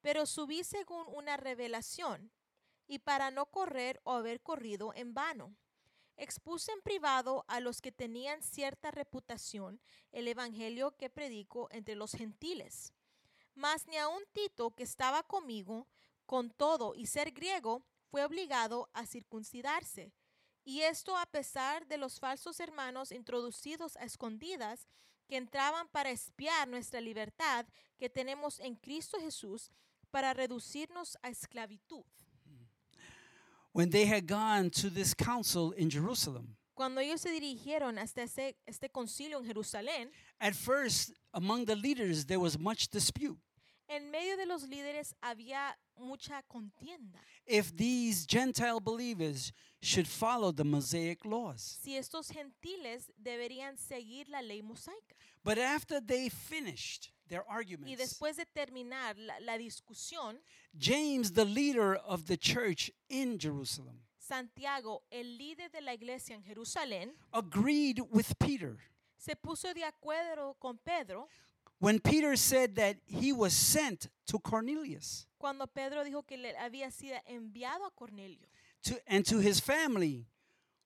Pero 0.00 0.26
subí 0.26 0.62
según 0.62 1.06
una 1.08 1.36
revelación, 1.36 2.30
y 2.86 2.98
para 2.98 3.30
no 3.30 3.46
correr 3.46 4.00
o 4.04 4.12
haber 4.12 4.40
corrido 4.40 4.92
en 4.94 5.14
vano. 5.14 5.56
Expuse 6.16 6.70
en 6.70 6.80
privado 6.82 7.44
a 7.48 7.58
los 7.60 7.80
que 7.80 7.90
tenían 7.90 8.42
cierta 8.42 8.90
reputación 8.90 9.80
el 10.12 10.28
evangelio 10.28 10.96
que 10.96 11.10
predico 11.10 11.68
entre 11.72 11.96
los 11.96 12.12
gentiles. 12.12 12.92
Mas 13.54 13.86
ni 13.88 13.96
aun 13.96 14.22
Tito, 14.32 14.70
que 14.74 14.84
estaba 14.84 15.22
conmigo, 15.24 15.88
con 16.26 16.50
todo 16.50 16.94
y 16.94 17.06
ser 17.06 17.32
griego, 17.32 17.84
fue 18.14 18.24
obligado 18.24 18.88
a 18.92 19.06
circuncidarse. 19.06 20.12
Y 20.64 20.82
esto 20.82 21.16
a 21.16 21.26
pesar 21.26 21.84
de 21.88 21.98
los 21.98 22.20
falsos 22.20 22.60
hermanos 22.60 23.10
introducidos 23.10 23.96
a 23.96 24.04
escondidas 24.04 24.86
que 25.26 25.36
entraban 25.36 25.88
para 25.88 26.10
espiar 26.10 26.68
nuestra 26.68 27.00
libertad 27.00 27.66
que 27.98 28.08
tenemos 28.08 28.60
en 28.60 28.76
Cristo 28.76 29.18
Jesús 29.18 29.72
para 30.12 30.32
reducirnos 30.32 31.18
a 31.22 31.28
esclavitud. 31.28 32.04
When 33.72 33.90
they 33.90 34.06
had 34.06 34.28
gone 34.28 34.70
to 34.80 34.90
this 34.90 35.12
council 35.12 35.74
in 35.76 35.90
Jerusalem, 35.90 36.54
Cuando 36.74 37.00
ellos 37.00 37.20
se 37.20 37.30
dirigieron 37.32 37.98
hasta 37.98 38.22
este, 38.22 38.56
este 38.64 38.90
concilio 38.90 39.38
en 39.40 39.44
Jerusalén, 39.44 40.12
at 40.38 40.54
first, 40.54 41.10
among 41.32 41.66
the 41.66 41.74
leaders, 41.74 42.24
there 42.24 42.38
was 42.38 42.56
much 42.56 42.88
dispute. 42.92 43.40
en 43.88 44.10
medio 44.12 44.36
de 44.36 44.46
los 44.46 44.62
líderes 44.68 45.16
había 45.20 45.76
mucha 45.98 46.42
contienda. 46.48 47.18
If 47.46 47.76
these 47.76 48.26
Gentile 48.26 48.80
believers 48.80 49.52
should 49.80 50.06
follow 50.08 50.52
the 50.52 50.64
Mosaic 50.64 51.24
laws. 51.24 51.78
Si 51.82 51.96
estos 51.96 52.28
gentiles 52.28 53.10
deberían 53.22 53.76
seguir 53.78 54.28
la 54.28 54.40
ley 54.40 54.62
mosaica. 54.62 55.14
But 55.42 55.58
after 55.58 56.00
they 56.00 56.28
finished 56.30 57.12
their 57.28 57.44
Y 57.48 57.54
arguments, 57.54 58.00
después 58.00 58.36
de 58.36 58.46
terminar 58.46 59.16
la, 59.18 59.38
la 59.40 59.58
discusión, 59.58 60.38
James, 60.76 61.32
the 61.32 61.44
leader 61.44 61.94
of 61.96 62.26
the 62.26 62.36
church 62.36 62.90
in 63.08 63.38
Jerusalem, 63.38 64.00
Santiago, 64.18 65.02
el 65.10 65.36
líder 65.36 65.70
de 65.70 65.82
la 65.82 65.92
iglesia 65.92 66.34
en 66.34 66.42
Jerusalén, 66.42 67.12
agreed 67.32 68.00
with 68.10 68.38
Peter 68.38 68.78
se 69.24 69.36
puso 69.36 69.72
de 69.72 69.84
acuerdo 69.84 70.54
con 70.58 70.78
Pedro 70.78 71.28
when 71.84 71.98
Peter 72.00 72.36
said 72.36 72.74
that 72.76 72.96
he 73.06 73.32
was 73.32 73.52
sent 73.52 74.08
to 74.26 74.38
Cornelius 74.38 75.26
cuando 75.38 75.66
Pedro 75.66 76.02
dijo 76.02 76.26
que 76.26 76.38
le 76.38 76.54
había 76.56 76.90
sido 76.90 77.16
enviado 77.28 77.84
a 77.86 77.90
Cornelio 77.90 78.48
to, 78.82 78.98
and 79.06 79.24
to 79.26 79.38
his 79.38 79.60
family, 79.60 80.26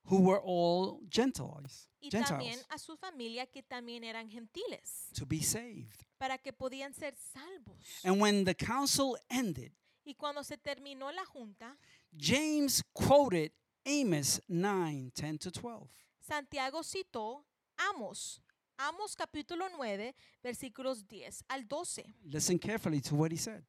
who 0.05 0.21
were 0.21 0.41
all 0.41 1.01
Gentiles, 1.09 1.89
y 2.01 2.09
Gentiles, 2.11 2.29
también 2.29 2.59
a 2.71 2.79
su 2.79 2.97
familia 2.97 3.47
que 3.47 3.63
también 3.63 4.05
eran 4.05 4.29
gentiles 4.29 5.09
to 5.15 5.27
be 5.27 5.41
saved. 5.43 6.05
para 6.19 6.39
que 6.39 6.53
podían 6.53 6.93
ser 6.95 7.15
salvos. 7.15 7.79
And 8.05 8.21
when 8.21 8.45
the 8.45 8.55
council 8.55 9.17
ended, 9.31 9.73
Y 10.05 10.15
cuando 10.15 10.43
se 10.43 10.57
terminó 10.57 11.13
la 11.13 11.25
junta, 11.27 11.77
James 12.17 12.83
quoted 12.95 13.53
Amos 13.87 14.41
9 14.49 15.13
10 15.15 15.39
to 15.39 15.51
12. 15.51 15.91
Santiago 16.21 16.83
citó 16.83 17.45
Amos, 17.77 18.41
Amos 18.81 19.17
capítulo 19.17 19.69
9, 19.71 20.15
versículos 20.41 21.09
10 21.09 21.47
al 21.49 21.67
12. 21.67 22.15
Listen 22.23 22.61
carefully 22.61 23.01
to 23.01 23.17
what 23.17 23.33
he 23.33 23.37
said. 23.37 23.65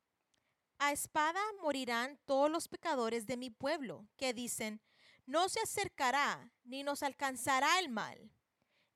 A 0.77 0.91
espada 0.91 1.41
morirán 1.63 2.19
todos 2.27 2.51
los 2.51 2.67
pecadores 2.67 3.25
de 3.25 3.35
mi 3.35 3.49
pueblo, 3.49 4.05
que 4.17 4.35
dicen, 4.35 4.79
no 5.25 5.49
se 5.49 5.61
acercará 5.61 6.53
ni 6.63 6.83
nos 6.83 7.01
alcanzará 7.01 7.79
el 7.79 7.89
mal. 7.89 8.31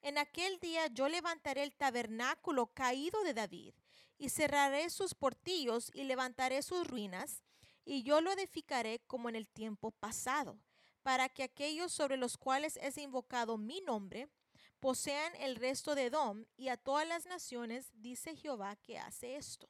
En 0.03 0.19
aquel 0.19 0.59
día 0.59 0.85
yo 0.85 1.09
levantaré 1.09 1.63
el 1.63 1.73
tabernáculo 1.73 2.67
caído 2.67 3.23
de 3.23 3.33
David, 3.33 3.73
y 4.19 4.29
cerraré 4.29 4.91
sus 4.91 5.15
portillos 5.15 5.89
y 5.95 6.03
levantaré 6.03 6.61
sus 6.61 6.87
ruinas, 6.87 7.41
y 7.85 8.03
yo 8.03 8.21
lo 8.21 8.31
edificaré 8.31 8.99
como 9.07 9.29
en 9.29 9.35
el 9.35 9.47
tiempo 9.47 9.89
pasado, 9.89 10.59
para 11.01 11.27
que 11.27 11.41
aquellos 11.41 11.91
sobre 11.91 12.17
los 12.17 12.37
cuales 12.37 12.77
es 12.83 12.99
invocado 12.99 13.57
mi 13.57 13.81
nombre 13.81 14.29
posean 14.83 15.31
el 15.39 15.55
resto 15.55 15.95
de 15.95 16.07
Edom 16.07 16.43
y 16.57 16.67
a 16.67 16.75
todas 16.75 17.07
las 17.07 17.25
naciones, 17.25 17.89
dice 17.93 18.35
Jehová 18.35 18.75
que 18.75 18.99
hace 18.99 19.37
esto. 19.37 19.69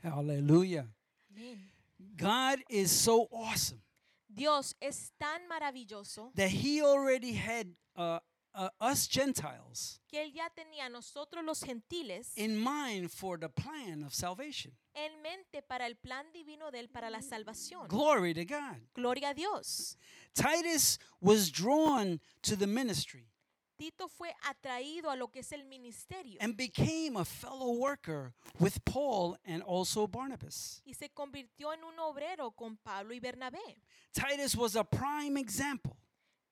Hallelujah. 0.00 0.86
Amén. 1.28 1.72
God 2.16 2.60
is 2.68 2.90
so 2.90 3.28
awesome 3.32 3.82
Dios 4.28 4.74
es 4.80 5.12
tan 5.18 5.46
maravilloso 5.48 6.32
that 6.34 6.50
he 6.50 6.80
already 6.80 7.32
had 7.32 7.66
uh, 7.96 8.18
uh, 8.54 8.68
us 8.80 9.08
Gentiles 9.08 10.00
que 10.08 10.20
Él 10.20 10.32
ya 10.32 10.48
tenía 10.50 10.86
a 10.86 10.88
nosotros 10.88 11.44
los 11.44 11.60
gentiles 11.62 12.32
in 12.36 12.56
mind 12.56 13.10
for 13.10 13.38
the 13.38 13.48
plan 13.48 14.04
of 14.04 14.14
salvation. 14.14 14.72
en 14.94 15.22
mente 15.22 15.62
para 15.62 15.86
el 15.86 15.96
plan 15.96 16.26
divino 16.32 16.70
de 16.70 16.80
Él 16.80 16.88
para 16.88 17.10
la 17.10 17.20
salvación. 17.20 17.88
Glory 17.88 18.34
to 18.34 18.44
God. 18.44 18.80
Gloria 18.94 19.30
a 19.30 19.34
Dios. 19.34 19.96
Titus 20.34 20.98
was 21.20 21.50
drawn 21.50 22.20
to 22.42 22.56
the 22.56 22.66
ministry 22.66 23.31
Tito 23.82 24.06
fue 24.06 24.32
atraído 24.44 25.10
a 25.10 25.16
lo 25.16 25.26
que 25.26 25.40
es 25.40 25.50
el 25.50 25.64
ministerio 25.64 26.38
and 26.40 26.56
became 26.56 27.16
a 27.16 27.24
fellow 27.24 27.72
worker 27.72 28.32
with 28.60 28.78
Paul 28.84 29.36
and 29.44 29.60
also 29.64 30.06
Barnabas. 30.06 30.80
y 30.86 30.94
se 30.94 31.08
convirtió 31.08 31.74
en 31.74 31.82
un 31.82 31.98
obrero 31.98 32.52
con 32.52 32.76
Pablo 32.76 33.12
y 33.12 33.18
Bernabé. 33.18 33.82
Titus 34.12 34.54
was 34.54 34.76
a 34.76 34.84
prime 34.84 35.36
example 35.36 35.96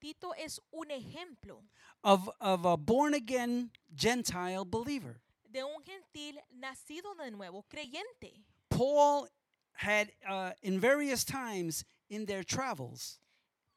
Tito 0.01 0.33
es 0.37 0.59
un 0.73 0.91
ejemplo 0.91 1.63
of, 2.03 2.29
of 2.41 2.67
a 2.67 2.77
born 2.77 3.15
again 3.15 3.71
Gentile 3.95 4.65
believer. 4.65 5.21
de 5.49 5.63
un 5.63 5.85
gentil 5.85 6.41
nacido 6.59 7.15
de 7.17 7.31
nuevo, 7.31 7.65
creyente. 7.69 8.43
Paul 8.71 9.29
had, 9.75 10.11
uh, 10.29 10.51
in 10.63 10.81
various 10.81 11.25
times 11.25 11.85
in 12.09 12.27
their 12.27 12.43
travels, 12.43 13.21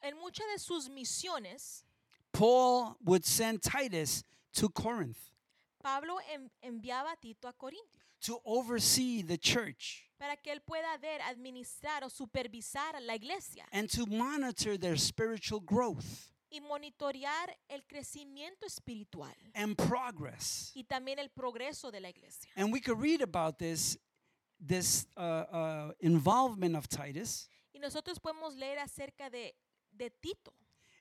En 0.01 0.17
muchas 0.17 0.47
de 0.51 0.57
sus 0.57 0.89
misiones, 0.89 1.83
Paul 2.33 2.97
would 3.05 3.23
send 3.25 3.61
Titus 3.61 4.23
to 4.53 4.67
Corinth 4.69 5.19
Pablo 5.81 6.17
en- 6.33 6.49
enviaba 6.61 7.11
a 7.13 7.17
Tito 7.17 7.47
a 7.47 7.53
Corinto 7.53 7.99
to 8.21 8.39
oversee 8.45 9.21
the 9.21 9.37
church 9.37 10.09
para 10.17 10.35
que 10.37 10.51
él 10.51 10.61
pueda 10.61 10.97
ver, 11.01 11.19
administrar 11.21 12.03
o 12.03 12.09
supervisar 12.09 12.99
la 13.01 13.13
iglesia 13.15 13.65
and 13.71 13.89
to 13.89 14.05
monitor 14.05 14.77
their 14.77 14.97
spiritual 14.97 15.59
growth 15.59 16.31
y 16.49 16.59
monitorear 16.61 17.49
el 17.69 17.81
crecimiento 17.85 18.65
espiritual 18.65 19.33
and 19.55 19.75
progress. 19.75 20.71
y 20.75 20.83
también 20.83 21.19
el 21.19 21.29
progreso 21.29 21.91
de 21.91 21.99
la 21.99 22.09
iglesia. 22.09 22.49
And 22.55 22.71
we 22.71 22.79
could 22.79 22.99
read 23.01 23.21
about 23.21 23.57
this 23.57 23.97
this 24.65 25.05
uh, 25.17 25.19
uh, 25.19 25.91
involvement 25.99 26.75
of 26.75 26.87
Titus 26.87 27.49
Y 27.73 27.79
nosotros 27.79 28.19
podemos 28.19 28.55
leer 28.55 28.77
acerca 28.79 29.29
de, 29.29 29.53
de 29.91 30.09
Tito 30.09 30.53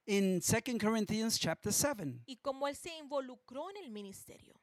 in 0.07 0.41
2 0.41 0.79
Corinthians 0.79 1.39
chapter 1.39 1.73
7. 1.73 2.23
y 2.27 2.37
cómo 2.37 2.67
él 2.67 2.77
se 2.77 2.97
involucró 2.99 3.71
en 3.71 3.77
el 3.79 3.91
ministerio. 3.91 4.55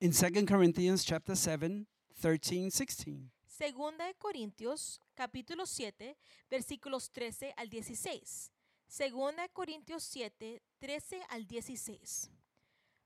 In 0.00 0.12
2 0.12 0.46
Corinthians 0.46 1.04
chapter 1.04 1.36
7, 1.36 1.86
13, 2.20 2.70
16. 2.70 3.30
Segunda 3.46 4.06
de 4.06 4.14
Corintios, 4.14 5.00
capítulo 5.14 5.66
7, 5.66 6.16
versículos 6.50 7.10
13 7.10 7.54
al 7.56 7.68
16. 7.68 8.50
Segunda 8.88 9.42
de 9.42 9.48
Corintios 9.50 10.02
7, 10.04 10.62
13 10.78 11.22
al 11.28 11.46
16. 11.46 12.30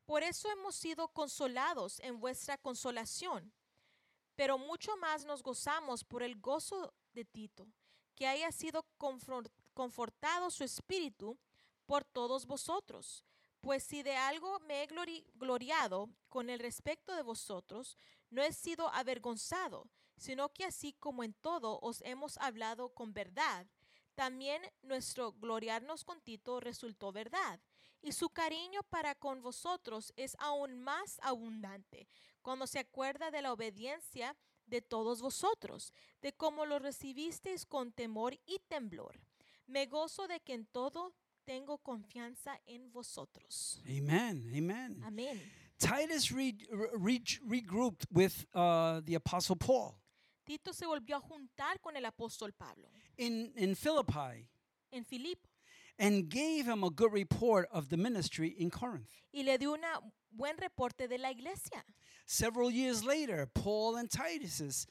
Por 0.07 0.23
eso 0.23 0.49
hemos 0.51 0.77
sido 0.77 1.09
consolados 1.09 2.01
en 2.01 2.21
vuestra 2.21 2.57
consolación, 2.57 3.53
pero 4.37 4.57
mucho 4.57 4.97
más 4.97 5.25
nos 5.25 5.43
gozamos 5.43 6.05
por 6.05 6.23
el 6.23 6.37
gozo 6.41 6.95
de 7.13 7.25
Tito, 7.25 7.67
que 8.15 8.27
haya 8.27 8.51
sido 8.53 8.87
confortado 9.75 10.51
su 10.51 10.65
espíritu 10.65 11.37
por 11.87 12.05
todos 12.05 12.47
vosotros. 12.47 13.25
Pues 13.61 13.83
si 13.83 14.03
de 14.03 14.17
algo 14.17 14.61
me 14.61 14.83
he 14.83 14.89
glori- 14.89 15.25
gloriado 15.35 16.11
con 16.29 16.51
el 16.51 16.59
respecto 16.59 17.15
de 17.15 17.23
vosotros, 17.23 17.97
no 18.31 18.43
he 18.43 18.53
sido 18.53 18.89
avergonzado, 18.89 19.89
sino 20.17 20.51
que 20.51 20.65
así 20.65 20.93
como 20.93 21.25
en 21.25 21.35
todo 21.35 21.79
os 21.81 22.01
hemos 22.03 22.39
hablado 22.39 22.91
con 22.91 23.13
verdad, 23.13 23.67
también 24.15 24.63
nuestro 24.83 25.33
gloriarnos 25.33 26.05
con 26.05 26.21
Tito 26.21 26.61
resultó 26.61 27.13
verdad, 27.13 27.61
y 28.03 28.13
su 28.13 28.31
cariño 28.31 28.83
para 28.85 29.15
con 29.15 29.43
vosotros 29.43 30.13
es 30.17 30.37
aún 30.39 30.79
más 30.79 31.19
abundante, 31.23 32.09
cuando 32.41 32.67
se 32.67 32.79
acuerda 32.79 33.31
de 33.31 33.43
la 33.43 33.53
obediencia 33.53 34.37
de 34.67 34.81
todos 34.81 35.21
vosotros, 35.21 35.93
de 36.23 36.33
cómo 36.33 36.67
lo 36.67 36.79
recibisteis 36.79 37.67
con 37.67 37.93
temor 37.93 38.39
y 38.47 38.59
temblor. 38.69 39.21
Me 39.67 39.87
gozo 39.87 40.29
de 40.29 40.41
que 40.41 40.55
en 40.55 40.67
todo 40.67 41.15
tengo 41.47 41.79
confianza 41.79 42.59
en 42.67 42.91
vosotros. 42.93 43.81
Amen. 43.89 44.51
Amen. 44.55 45.03
Amén. 45.07 45.41
Titus 45.79 46.33
re- 46.33 46.57
re- 46.99 47.21
regrouped 47.47 48.07
with 48.13 48.47
uh, 48.55 49.01
the 49.05 49.15
Apostle 49.15 49.57
Paul 49.57 49.95
Tito 50.47 50.73
se 50.73 50.87
volvió 50.87 51.17
a 51.17 51.21
juntar 51.21 51.81
con 51.83 51.97
el 51.97 52.05
apóstol 52.05 52.53
Pablo 52.57 52.89
in, 53.19 53.53
in 53.57 53.75
Philippi 53.75 54.49
en 54.93 55.05
Filipo 55.05 55.49
and 55.99 56.29
gave 56.31 56.67
him 56.67 56.83
a 56.85 56.91
good 56.91 57.13
report 57.13 57.69
of 57.71 57.89
the 57.91 57.97
ministry 57.97 58.55
in 58.59 58.71
Corinth. 58.71 59.11
y 59.33 59.43
le 59.43 59.59
dio 59.59 59.75
un 59.75 59.81
buen 60.31 60.57
reporte 60.59 61.07
de 61.09 61.19
la 61.19 61.29
iglesia. 61.31 61.83
Several 62.27 62.71
years 62.71 63.05
later, 63.05 63.47
Paul 63.55 63.97
and 63.97 64.11
Titus 64.11 64.87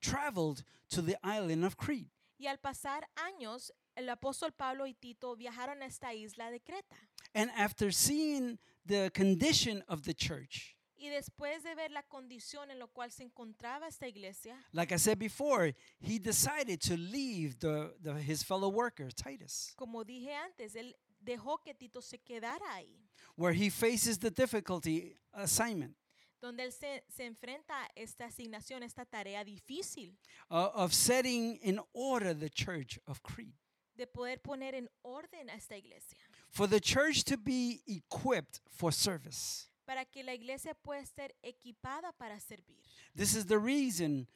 traveled 0.00 0.62
to 0.90 1.02
the 1.02 1.16
island 1.22 1.64
of 1.64 1.76
Crete. 1.76 2.08
Y 2.40 2.46
al 2.46 2.58
pasar 2.58 3.06
años, 3.16 3.70
el 3.94 4.08
apóstol 4.08 4.52
Pablo 4.54 4.86
y 4.86 4.94
Tito 4.94 5.36
viajaron 5.36 5.82
a 5.82 5.86
esta 5.86 6.14
isla 6.14 6.50
de 6.50 6.58
Creta. 6.62 6.96
And 7.34 7.50
after 7.50 7.92
seeing 7.92 8.58
the 8.86 9.10
condition 9.10 9.84
of 9.88 10.04
the 10.04 10.14
church, 10.14 10.74
Y 10.96 11.08
después 11.08 11.62
de 11.62 11.74
ver 11.74 11.90
la 11.90 12.02
condición 12.02 12.70
en 12.70 12.78
la 12.78 12.86
cual 12.86 13.12
se 13.12 13.24
encontraba 13.24 13.88
esta 13.88 14.06
iglesia, 14.06 14.56
like 14.72 14.90
I 14.90 14.98
said 14.98 15.18
before, 15.18 15.74
he 16.00 16.18
decided 16.18 16.80
to 16.80 16.96
leave 16.96 17.58
the, 17.58 17.94
the, 18.02 18.14
his 18.14 18.42
fellow 18.42 18.70
worker, 18.70 19.10
Titus, 19.12 19.74
como 19.76 20.02
dije 20.02 20.34
antes, 20.34 20.74
él 20.76 20.94
dejó 21.22 21.62
que 21.62 21.74
Tito 21.74 22.00
se 22.00 22.18
quedara 22.18 22.74
ahí, 22.74 23.06
where 23.36 23.52
he 23.52 23.68
faces 23.68 24.18
the 24.18 24.30
difficulty 24.30 25.14
assignment 25.34 25.94
donde 26.40 26.64
él 26.64 26.72
se, 26.72 27.04
se 27.08 27.24
enfrenta 27.26 27.74
esta 27.94 28.26
asignación, 28.26 28.82
esta 28.82 29.04
tarea 29.04 29.44
difícil 29.44 30.16
uh, 30.50 30.70
of 30.74 30.92
setting 30.92 31.58
in 31.62 31.80
order 31.92 32.34
the 32.34 32.48
church 32.50 32.98
of 33.06 33.20
Crete. 33.22 33.52
de 33.96 34.06
poder 34.06 34.38
poner 34.40 34.74
en 34.74 34.88
orden 35.02 35.50
a 35.50 35.54
esta 35.54 35.76
iglesia, 35.76 36.16
For 36.50 36.66
the 36.68 36.80
church 36.80 37.22
to 37.24 37.36
be 37.36 37.82
equipped 37.86 38.60
for 38.70 38.92
service. 38.92 39.66
para 39.86 40.04
que 40.04 40.22
la 40.24 40.32
iglesia 40.32 40.74
pueda 40.74 41.00
estar 41.02 41.30
equipada 41.42 42.12
para 42.18 42.38
servir. 42.40 42.78
This 43.14 43.34
is 43.34 43.46
the 43.46 43.58
reason 43.58 44.26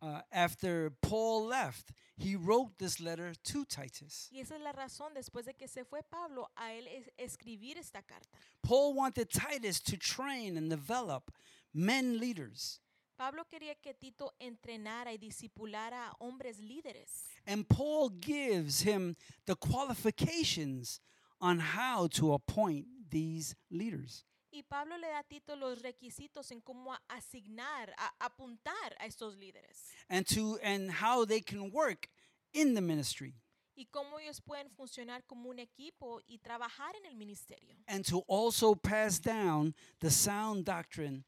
uh, 0.00 0.22
after 0.32 0.90
Paul 1.00 1.46
left, 1.46 1.92
he 2.16 2.36
wrote 2.36 2.76
this 2.78 3.00
letter 3.00 3.34
to 3.42 3.64
Titus. 3.64 4.28
Y 4.30 4.40
esa 4.40 4.56
es 4.56 4.60
la 4.62 4.72
razón 4.72 5.14
después 5.14 5.44
de 5.46 5.54
que 5.54 5.66
se 5.68 5.84
fue 5.84 6.02
Pablo 6.02 6.50
a 6.56 6.72
él 6.72 6.86
es- 6.88 7.10
escribir 7.18 7.78
esta 7.78 8.02
carta. 8.02 8.38
Paul 8.62 8.94
wanted 8.94 9.28
Titus 9.30 9.80
to 9.82 9.96
train 9.96 10.56
and 10.56 10.68
develop 10.70 11.30
men 11.72 12.18
leaders. 12.18 12.80
Pablo 13.16 13.44
quería 13.44 13.74
que 13.80 13.94
Tito 13.94 14.32
entrenara 14.40 15.12
y 15.12 15.16
discipulara 15.18 16.08
a 16.08 16.16
hombres 16.20 16.58
líderes. 16.60 17.24
And 17.46 17.66
Paul 17.68 18.10
gives 18.20 18.82
him 18.82 19.14
the 19.46 19.54
qualifications 19.56 21.00
on 21.40 21.60
how 21.60 22.06
to 22.08 22.32
appoint 22.34 22.86
these 23.10 23.54
leaders. 23.70 24.24
Y 24.52 24.62
Pablo 24.62 24.98
le 24.98 25.08
da 25.08 25.20
a 25.20 25.22
Tito 25.24 25.56
los 25.56 25.80
requisitos 25.80 26.50
en 26.50 26.60
cómo 26.60 26.94
asignar, 27.08 27.94
a 27.96 28.12
apuntar 28.20 28.94
a 28.98 29.06
estos 29.06 29.34
líderes 29.36 29.88
and 30.10 30.26
to 30.26 30.58
and 30.62 30.90
how 30.90 31.24
they 31.24 31.40
can 31.40 31.70
work 31.72 32.08
in 32.52 32.74
the 32.74 32.80
ministry 32.82 33.34
y 33.74 33.86
cómo 33.90 34.18
ellos 34.20 34.42
pueden 34.42 34.68
funcionar 34.70 35.24
como 35.26 35.48
un 35.48 35.58
equipo 35.58 36.20
y 36.28 36.38
trabajar 36.38 36.94
en 36.96 37.06
el 37.06 37.14
ministerio. 37.16 37.76
and 37.88 38.04
to 38.04 38.22
also 38.28 38.74
pass 38.74 39.18
down 39.18 39.74
the 40.00 40.10
sound 40.10 40.66
doctrine 40.66 41.24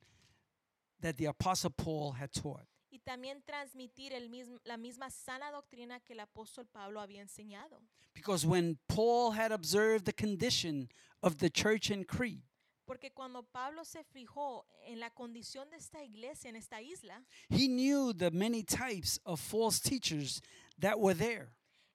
that 1.00 1.16
the 1.16 1.24
apostle 1.26 1.70
Paul 1.70 2.12
had 2.12 2.30
taught. 2.30 2.66
Y 2.90 2.98
también 3.00 3.42
transmitir 3.44 4.12
el 4.12 4.28
mismo, 4.28 4.58
la 4.64 4.76
misma 4.76 5.10
sana 5.10 5.50
doctrina 5.50 5.98
que 6.00 6.12
el 6.12 6.20
apóstol 6.20 6.66
Pablo 6.70 7.00
había 7.00 7.22
enseñado. 7.22 7.80
Because 8.14 8.46
when 8.46 8.78
Paul 8.86 9.32
had 9.32 9.50
observed 9.50 10.04
the 10.04 10.12
condition 10.12 10.88
of 11.22 11.38
the 11.38 11.50
church 11.50 11.90
in 11.90 12.04
Crete, 12.04 12.42
Porque 12.86 13.12
cuando 13.12 13.42
Pablo 13.42 13.84
se 13.84 14.04
fijó 14.04 14.66
en 14.86 15.00
la 15.00 15.10
condición 15.10 15.70
de 15.70 15.76
esta 15.76 16.04
iglesia, 16.04 16.50
en 16.50 16.56
esta 16.56 16.82
isla, 16.82 17.24
he 17.48 17.66
knew 17.66 18.12
the 18.12 18.30
many 18.30 18.62
types 18.62 19.18
of 19.24 19.40
false 19.40 19.80
teachers 19.80 20.42
that 20.78 20.98
were 20.98 21.14
there. 21.14 21.48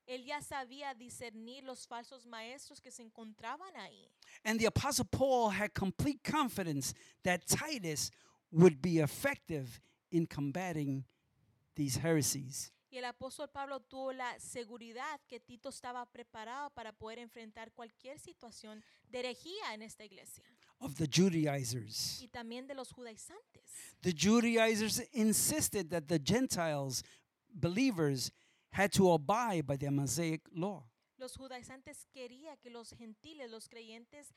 él 0.10 0.26
ya 0.26 0.42
sabía 0.42 0.96
discernir 0.96 1.64
los 1.64 1.86
falsos 1.86 2.26
maestros 2.26 2.82
que 2.82 2.90
se 2.90 3.04
encontraban 3.04 3.76
ahí. 3.76 4.10
And 4.44 4.60
the 4.60 4.66
apostle 4.66 5.06
Paul 5.06 5.52
had 5.52 5.74
complete 5.74 6.24
confidence 6.24 6.96
that 7.24 7.46
Titus 7.46 8.10
would 8.52 8.82
be 8.82 9.00
effective 9.00 9.80
in 10.12 10.26
combating 10.26 11.06
these 11.76 11.96
heresies. 11.96 12.72
Y 12.92 12.98
el 12.98 13.06
apóstol 13.06 13.52
Pablo 13.52 13.82
tuvo 13.82 14.12
la 14.12 14.40
seguridad 14.40 15.22
que 15.28 15.40
Tito 15.40 15.70
estaba 15.70 16.08
preparado 16.08 16.72
para 16.72 16.92
poder 16.92 17.20
enfrentar 17.20 17.72
cualquier 17.72 18.18
situación 18.18 18.84
de 19.12 19.20
herejía 19.20 19.76
en 19.76 19.84
esta 19.84 20.04
iglesia 20.04 20.44
of 20.82 20.96
the 20.96 21.08
Judaizers. 21.08 22.20
y 22.22 22.28
también 22.28 22.68
de 22.68 22.74
los 22.74 22.92
judaizantes. 22.92 23.64
The 24.02 24.14
Judaizers 24.14 25.00
insisted 25.14 25.90
that 25.90 26.08
the 26.08 26.20
Gentiles, 26.20 27.04
believers, 27.54 28.32
had 28.72 28.92
to 28.94 29.12
abide 29.12 29.66
by 29.68 29.78
the 29.78 29.90
Mosaic 29.92 30.42
law. 30.54 30.84
Los 31.18 31.36
judaizantes 31.36 32.06
querían 32.16 32.56
que 32.62 32.72
los 32.72 32.94
gentiles, 32.98 33.50
los 33.52 33.68
creyentes, 33.68 34.28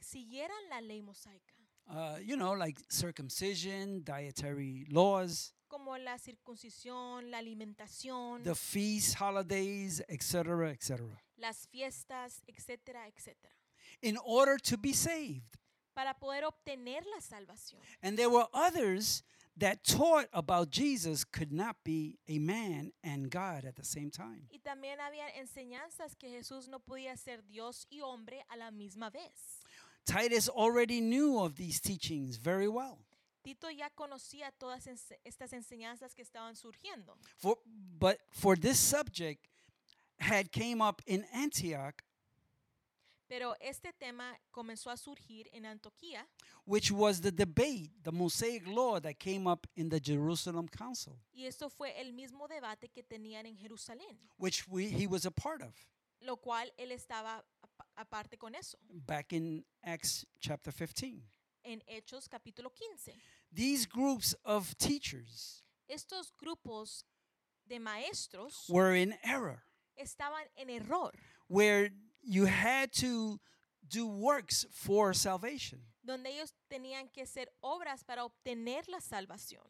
siguieran 0.00 0.68
la 0.68 0.80
ley 0.80 1.00
mosaica, 1.02 1.54
Uh, 1.88 2.16
you 2.24 2.36
know, 2.36 2.52
like 2.52 2.78
circumcision, 2.88 4.02
dietary 4.04 4.86
laws, 4.90 5.52
como 5.68 5.96
la 5.98 6.16
circuncisión, 6.16 7.28
la 7.30 7.38
alimentación, 7.38 8.42
the 8.44 8.54
feasts, 8.54 9.14
holidays, 9.14 10.00
etc., 10.08 10.70
etc. 10.70 11.00
las 11.38 11.66
fiestas, 11.66 12.40
etcétera, 12.46 13.08
etcétera, 13.08 13.52
in 14.00 14.16
order 14.24 14.58
to 14.58 14.76
be 14.78 14.92
saved. 14.92 15.58
Para 15.94 16.14
poder 16.14 16.44
obtener 16.44 17.04
la 17.06 17.20
salvación. 17.20 17.80
And 18.02 18.16
there 18.16 18.28
were 18.30 18.46
others 18.52 19.22
that 19.56 19.84
taught 19.84 20.28
about 20.32 20.70
Jesus 20.70 21.24
could 21.24 21.52
not 21.52 21.76
be 21.84 22.18
a 22.26 22.38
man 22.38 22.92
and 23.04 23.30
God 23.30 23.64
at 23.66 23.76
the 23.76 23.84
same 23.84 24.10
time. 24.10 24.48
Y 24.50 24.58
también 24.58 24.98
había 25.00 25.28
enseñanzas 25.36 26.16
que 26.16 26.30
Jesús 26.30 26.68
no 26.68 26.78
podía 26.80 27.16
ser 27.18 27.42
Dios 27.46 27.86
y 27.90 28.00
hombre 28.00 28.42
a 28.48 28.56
la 28.56 28.70
misma 28.70 29.10
vez. 29.10 29.60
Titus 30.06 30.48
already 30.48 31.00
knew 31.00 31.38
of 31.38 31.56
these 31.56 31.80
teachings 31.80 32.36
very 32.36 32.66
well. 32.68 32.98
Tito 33.44 33.68
ya 33.70 33.90
conocía 33.90 34.52
todas 34.58 34.86
ense- 34.86 35.18
estas 35.24 35.52
enseñanzas 35.52 36.14
que 36.14 36.22
estaban 36.24 36.54
surgiendo. 36.56 37.16
For, 37.36 37.58
but 37.66 38.18
for 38.30 38.56
this 38.56 38.78
subject 38.78 39.48
had 40.18 40.50
came 40.52 40.80
up 40.80 41.02
in 41.06 41.24
Antioch, 41.34 42.02
Pero 43.32 43.56
este 43.60 43.94
tema 43.94 44.38
comenzó 44.50 44.90
a 44.90 44.96
surgir 44.98 45.48
en 45.54 45.64
Antioquía, 45.64 46.28
which 46.66 46.90
was 46.92 47.18
the 47.18 47.32
debate, 47.32 47.90
the 48.02 48.12
Mosaic 48.12 48.66
law 48.66 49.00
that 49.00 49.14
came 49.18 49.46
up 49.46 49.66
in 49.74 49.88
the 49.88 49.98
Jerusalem 49.98 50.68
Council, 50.68 51.18
y 51.32 51.46
esto 51.46 51.70
fue 51.70 51.98
el 51.98 52.12
mismo 52.12 52.46
debate 52.46 52.90
que 52.90 53.02
tenían 53.02 53.46
en 53.46 53.56
Jerusalén, 53.56 54.18
which 54.36 54.68
we, 54.68 54.84
he 54.84 55.06
was 55.06 55.24
a 55.24 55.30
part 55.30 55.62
of 55.62 55.72
lo 56.20 56.36
cual 56.36 56.70
él 56.76 56.92
estaba 56.92 57.42
aparte 57.96 58.36
con 58.36 58.54
eso, 58.54 58.76
back 59.06 59.32
in 59.32 59.64
Acts 59.82 60.26
chapter 60.38 60.70
15. 60.70 61.22
en 61.64 61.82
Hechos 61.86 62.28
capítulo 62.28 62.70
15. 62.70 63.14
These 63.50 63.86
groups 63.86 64.36
of 64.44 64.76
teachers 64.76 65.64
Estos 65.88 66.30
grupos 66.38 67.04
de 67.66 67.78
maestros 67.78 68.68
were 68.68 68.94
in 68.94 69.14
error, 69.24 69.62
estaban 69.96 70.44
en 70.54 70.68
error, 70.68 71.12
where 71.48 71.92
you 72.22 72.46
had 72.46 72.92
to 72.92 73.38
do 73.88 74.06
works 74.06 74.66
for 74.70 75.14
salvation 75.14 75.80
donde 76.04 76.30
ellos 76.30 76.54
tenían 76.68 77.08
que 77.08 77.22
hacer 77.22 77.48
obras 77.60 78.04
para 78.04 78.24
obtener 78.24 78.88
la 78.88 79.00
salvación, 79.00 79.62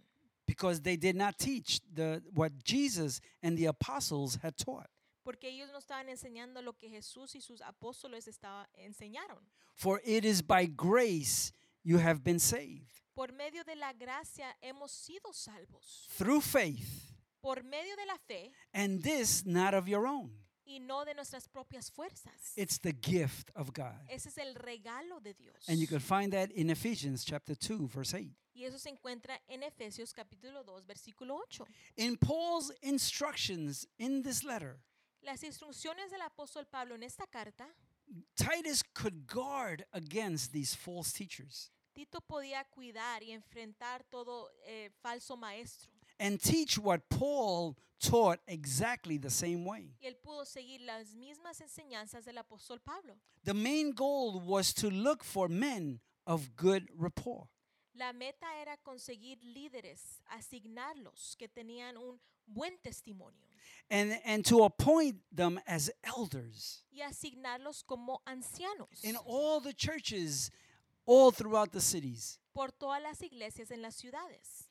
because 0.47 0.81
they 0.81 0.97
did 0.97 1.15
not 1.15 1.39
teach 1.39 1.81
the, 1.95 2.23
what 2.33 2.53
Jesus 2.65 3.21
and 3.43 3.57
the 3.57 3.67
apostles 3.67 4.39
had 4.43 4.57
taught. 4.57 4.89
porque 5.25 5.45
ellos 5.45 5.71
no 5.71 5.79
estaban 5.79 6.09
enseñando 6.09 6.63
lo 6.63 6.73
que 6.73 6.89
Jesús 6.89 7.35
y 7.35 7.41
sus 7.41 7.61
apóstoles 7.61 8.27
estaba, 8.27 8.67
enseñaron. 8.75 9.39
For 9.75 10.01
it 10.05 10.25
is 10.25 10.43
by 10.43 10.67
grace 10.67 11.53
you 11.85 11.99
have 11.99 12.23
been 12.25 12.39
saved 12.41 13.03
Por 13.15 13.33
medio 13.33 13.63
de 13.65 13.77
la 13.77 13.93
gracia 13.93 14.57
hemos 14.63 14.91
sido 14.91 15.33
salvos, 15.33 16.07
through 16.17 16.41
faith, 16.41 17.13
por 17.43 17.63
medio 17.63 17.95
de 17.97 18.07
la 18.07 18.17
fe 18.27 18.51
and 18.73 19.03
this 19.03 19.45
not 19.45 19.75
of 19.75 19.87
your 19.87 20.07
own. 20.07 20.31
Y 20.65 20.79
no 20.81 21.05
de 21.05 21.15
nuestras 21.15 21.49
propias 21.49 21.91
fuerzas. 21.91 22.53
It's 22.57 22.79
the 22.79 22.93
gift 22.93 23.51
of 23.55 23.73
God. 23.73 24.01
Ese 24.09 24.29
es 24.29 24.39
el 24.39 24.55
regalo 24.55 25.21
de 25.23 25.35
Dios. 25.35 25.69
And 25.69 25.79
you 25.79 25.87
can 25.87 26.01
find 26.01 26.33
that 26.33 26.51
in 26.53 26.71
Ephesians 26.71 27.25
chapter 27.25 27.55
2, 27.55 27.87
verse 27.89 28.15
8. 28.15 28.31
Y 28.55 28.65
eso 28.65 28.79
se 28.79 28.91
encuentra 28.91 29.41
en 29.49 29.63
Efesios 29.63 30.13
capítulo 30.13 30.65
2, 30.65 30.87
versículo 30.87 31.41
8. 31.43 31.67
In 31.97 32.17
Paul's 32.17 32.73
instructions 32.83 33.87
in 33.99 34.23
this 34.23 34.45
letter, 34.45 34.79
Las 35.23 35.43
instrucciones 35.43 36.11
del 36.11 36.21
apóstol 36.21 36.67
Pablo 36.69 36.95
en 36.97 37.05
esta 37.05 37.27
carta, 37.27 37.69
Titus 38.37 38.83
could 38.83 39.27
guard 39.27 39.85
against 39.93 40.53
these 40.53 40.75
false 40.75 41.13
teachers 41.13 41.71
Tito 41.93 42.23
podía 42.23 42.65
cuidar 42.65 43.23
y 43.23 43.33
enfrentar 43.33 44.03
todo 44.05 44.51
eh, 44.65 44.91
falso 45.03 45.37
maestro. 45.37 45.92
And 46.23 46.41
teach 46.41 46.79
what 46.79 47.09
Paul 47.09 47.77
taught 48.01 48.39
exactly 48.47 49.19
the 49.19 49.31
same 49.31 49.65
way. 49.65 49.97
Y 50.01 50.07
él 50.07 50.17
pudo 50.17 50.45
seguir 50.45 50.81
las 50.81 51.15
mismas 51.15 51.61
enseñanzas 51.61 52.25
del 52.25 52.39
apóstol 52.39 52.81
Pablo. 52.83 53.15
The 53.45 53.55
main 53.55 53.93
goal 53.93 54.41
was 54.41 54.73
to 54.75 54.89
look 54.89 55.25
for 55.25 55.49
men 55.49 56.01
of 56.27 56.55
good 56.57 56.89
rapport. 56.97 57.49
La 57.95 58.13
meta 58.13 58.47
era 58.61 58.77
conseguir 58.83 59.39
líderes, 59.43 60.23
asignarlos 60.31 61.37
que 61.37 61.49
tenían 61.49 61.97
un 61.97 62.19
buen 62.47 62.79
testimonio 62.83 63.47
and, 63.91 64.19
and 64.25 64.45
to 64.45 64.65
appoint 64.65 65.17
them 65.31 65.61
as 65.67 65.91
elders 66.05 66.83
y 66.91 67.03
asignarlos 67.03 67.85
como 67.87 68.21
ancianos 68.27 69.05
in 69.05 69.17
all 69.27 69.61
the 69.61 69.73
churches 69.73 70.51
all 71.07 71.31
throughout 71.31 71.73
the 71.73 71.81
cities. 71.81 72.39
por 72.55 72.71
todas 72.73 73.03
las 73.03 73.23
iglesias 73.23 73.71
en 73.71 73.83
las 73.83 73.95
ciudades. 73.97 74.62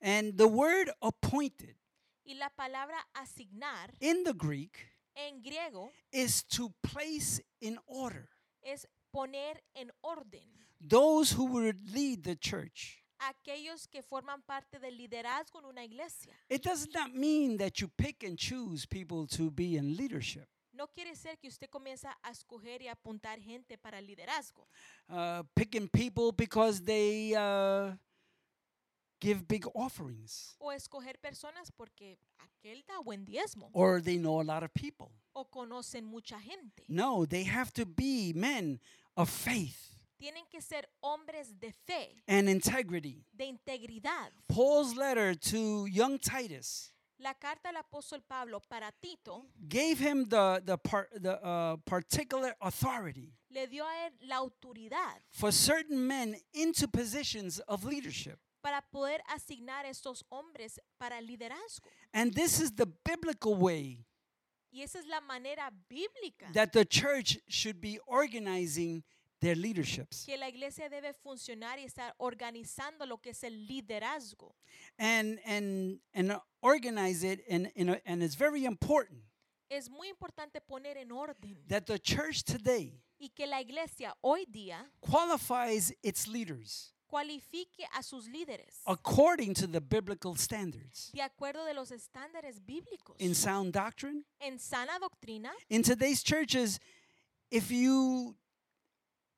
And 0.00 0.36
the 0.36 0.46
word 0.46 0.90
appointed 1.02 1.76
Y 2.24 2.34
la 2.34 2.50
palabra 2.50 2.96
asignar 3.14 3.92
in 4.00 4.24
the 4.24 4.32
Greek 4.32 4.86
en 5.14 5.42
griego 5.42 5.90
is 6.12 6.44
to 6.44 6.72
place 6.82 7.42
in 7.60 7.78
order 7.86 8.28
es 8.62 8.86
poner 9.12 9.62
en 9.74 9.90
orden 10.02 10.48
those 10.80 11.32
who 11.32 11.44
would 11.46 11.76
lead 11.92 12.22
the 12.22 12.36
church. 12.36 13.04
aquellos 13.20 13.86
que 13.86 14.02
forman 14.02 14.42
parte 14.42 14.78
del 14.78 14.96
liderazgo 14.96 15.58
en 15.60 15.66
una 15.66 15.84
iglesia. 15.84 16.34
It 16.48 16.62
does 16.62 16.88
not 16.94 17.12
mean 17.12 17.58
that 17.58 17.80
you 17.80 17.88
pick 17.88 18.24
and 18.24 18.38
choose 18.38 18.86
people 18.86 19.26
to 19.36 19.50
be 19.50 19.76
in 19.76 19.96
leadership. 19.96 20.48
No 20.72 20.86
quiere 20.86 21.14
ser 21.14 21.36
que 21.36 21.48
usted 21.48 21.68
comienza 21.68 22.16
a 22.22 22.30
escoger 22.30 22.80
y 22.80 22.88
apuntar 22.88 23.38
gente 23.38 23.76
para 23.76 23.98
el 23.98 24.06
liderazgo. 24.06 24.66
Uh, 25.08 25.42
picking 25.54 25.88
people 25.88 26.32
because 26.32 26.82
they 26.82 27.34
uh, 27.34 27.94
give 29.20 29.46
big 29.46 29.66
offerings 29.74 30.56
O 30.60 30.70
escoger 30.72 31.18
personas 31.20 31.70
porque 31.76 32.18
aquel 32.38 32.82
da 32.86 33.00
buen 33.02 33.24
diezmo. 33.24 33.68
or 33.72 34.00
they 34.00 34.16
know 34.18 34.40
a 34.40 34.44
lot 34.44 34.62
of 34.64 34.72
people. 34.74 35.10
O 35.34 35.44
conocen 35.44 36.04
mucha 36.04 36.38
gente. 36.38 36.84
No, 36.88 37.24
they 37.26 37.44
have 37.44 37.72
to 37.72 37.84
be 37.86 38.32
men 38.34 38.80
of 39.16 39.28
faith 39.28 39.86
Tienen 40.18 40.44
que 40.50 40.60
ser 40.60 40.84
hombres 41.02 41.54
de 41.58 41.72
fe, 41.86 42.22
and 42.28 42.48
integrity. 42.48 43.24
de 43.34 43.46
integridad. 43.46 44.30
Paul's 44.48 44.94
letter 44.94 45.34
to 45.34 45.86
young 45.86 46.18
Titus 46.18 46.92
La 47.22 47.34
carta 47.34 47.68
del 47.70 47.76
apóstol 47.82 48.22
Pablo 48.26 48.60
para 48.68 48.90
Tito 49.00 49.44
gave 49.68 49.98
him 49.98 50.24
the, 50.26 50.62
the, 50.64 50.78
par, 50.78 51.06
the 51.14 51.38
uh, 51.44 51.76
particular 51.84 52.54
authority 52.62 53.34
le 53.50 53.66
dio 53.66 53.84
a 53.84 54.06
él 54.06 54.12
la 54.28 54.36
autoridad 54.36 55.18
for 55.30 55.52
certain 55.52 56.06
men 56.06 56.34
into 56.54 56.86
positions 56.88 57.58
of 57.68 57.84
leadership. 57.84 58.38
Para 58.60 58.82
poder 58.82 59.22
asignar 59.28 59.86
estos 59.86 60.24
hombres 60.30 60.80
para 60.98 61.20
liderazgo. 61.20 61.88
And 62.12 62.34
this 62.34 62.60
is 62.60 62.74
the 62.74 62.86
biblical 63.04 63.54
way 63.54 64.04
Y 64.72 64.82
esa 64.82 65.00
es 65.00 65.06
la 65.06 65.20
manera 65.20 65.72
bíblica 65.88 66.52
that 66.52 66.72
the 66.72 66.84
church 66.84 67.38
should 67.48 67.80
be 67.80 67.98
organizing 68.06 69.02
their 69.40 69.56
leaderships. 69.56 70.24
que 70.26 70.36
la 70.36 70.48
iglesia 70.48 70.88
debe 70.88 71.12
funcionar 71.14 71.78
y 71.78 71.84
estar 71.84 72.14
organizando 72.18 73.06
lo 73.06 73.18
que 73.18 73.30
es 73.30 73.42
el 73.42 73.66
liderazgo. 73.66 74.54
And, 74.98 75.40
and, 75.44 76.00
and 76.14 76.38
organize 76.62 77.24
it, 77.24 77.42
and, 77.50 77.72
and, 77.76 78.00
and 78.04 78.22
it's 78.22 78.36
very 78.36 78.64
important 78.64 79.22
Es 79.68 79.88
muy 79.88 80.08
importante 80.08 80.60
poner 80.60 80.96
en 80.98 81.12
orden 81.12 81.56
that 81.68 81.86
the 81.86 81.98
church 81.98 82.42
today 82.44 83.00
y 83.18 83.28
que 83.28 83.46
la 83.46 83.60
iglesia 83.60 84.14
hoy 84.20 84.44
día 84.46 84.90
qualifies 85.00 85.92
its 86.02 86.26
leaders 86.26 86.92
cualifique 87.10 87.84
a 87.96 88.02
sus 88.02 88.28
líderes 88.28 88.80
according 88.86 89.52
to 89.54 89.66
the 89.66 89.80
biblical 89.80 90.34
standards 90.36 91.10
de 91.12 91.20
acuerdo 91.22 91.64
de 91.64 91.74
los 91.74 91.90
estándares 91.90 92.60
bíblicos. 92.64 93.16
in 93.18 93.34
sound 93.34 93.72
doctrine. 93.72 94.24
En 94.40 94.58
sana 94.58 94.98
doctrina, 95.00 95.50
In 95.68 95.82
today's 95.82 96.22
churches, 96.22 96.78
if 97.50 97.70
you 97.70 98.36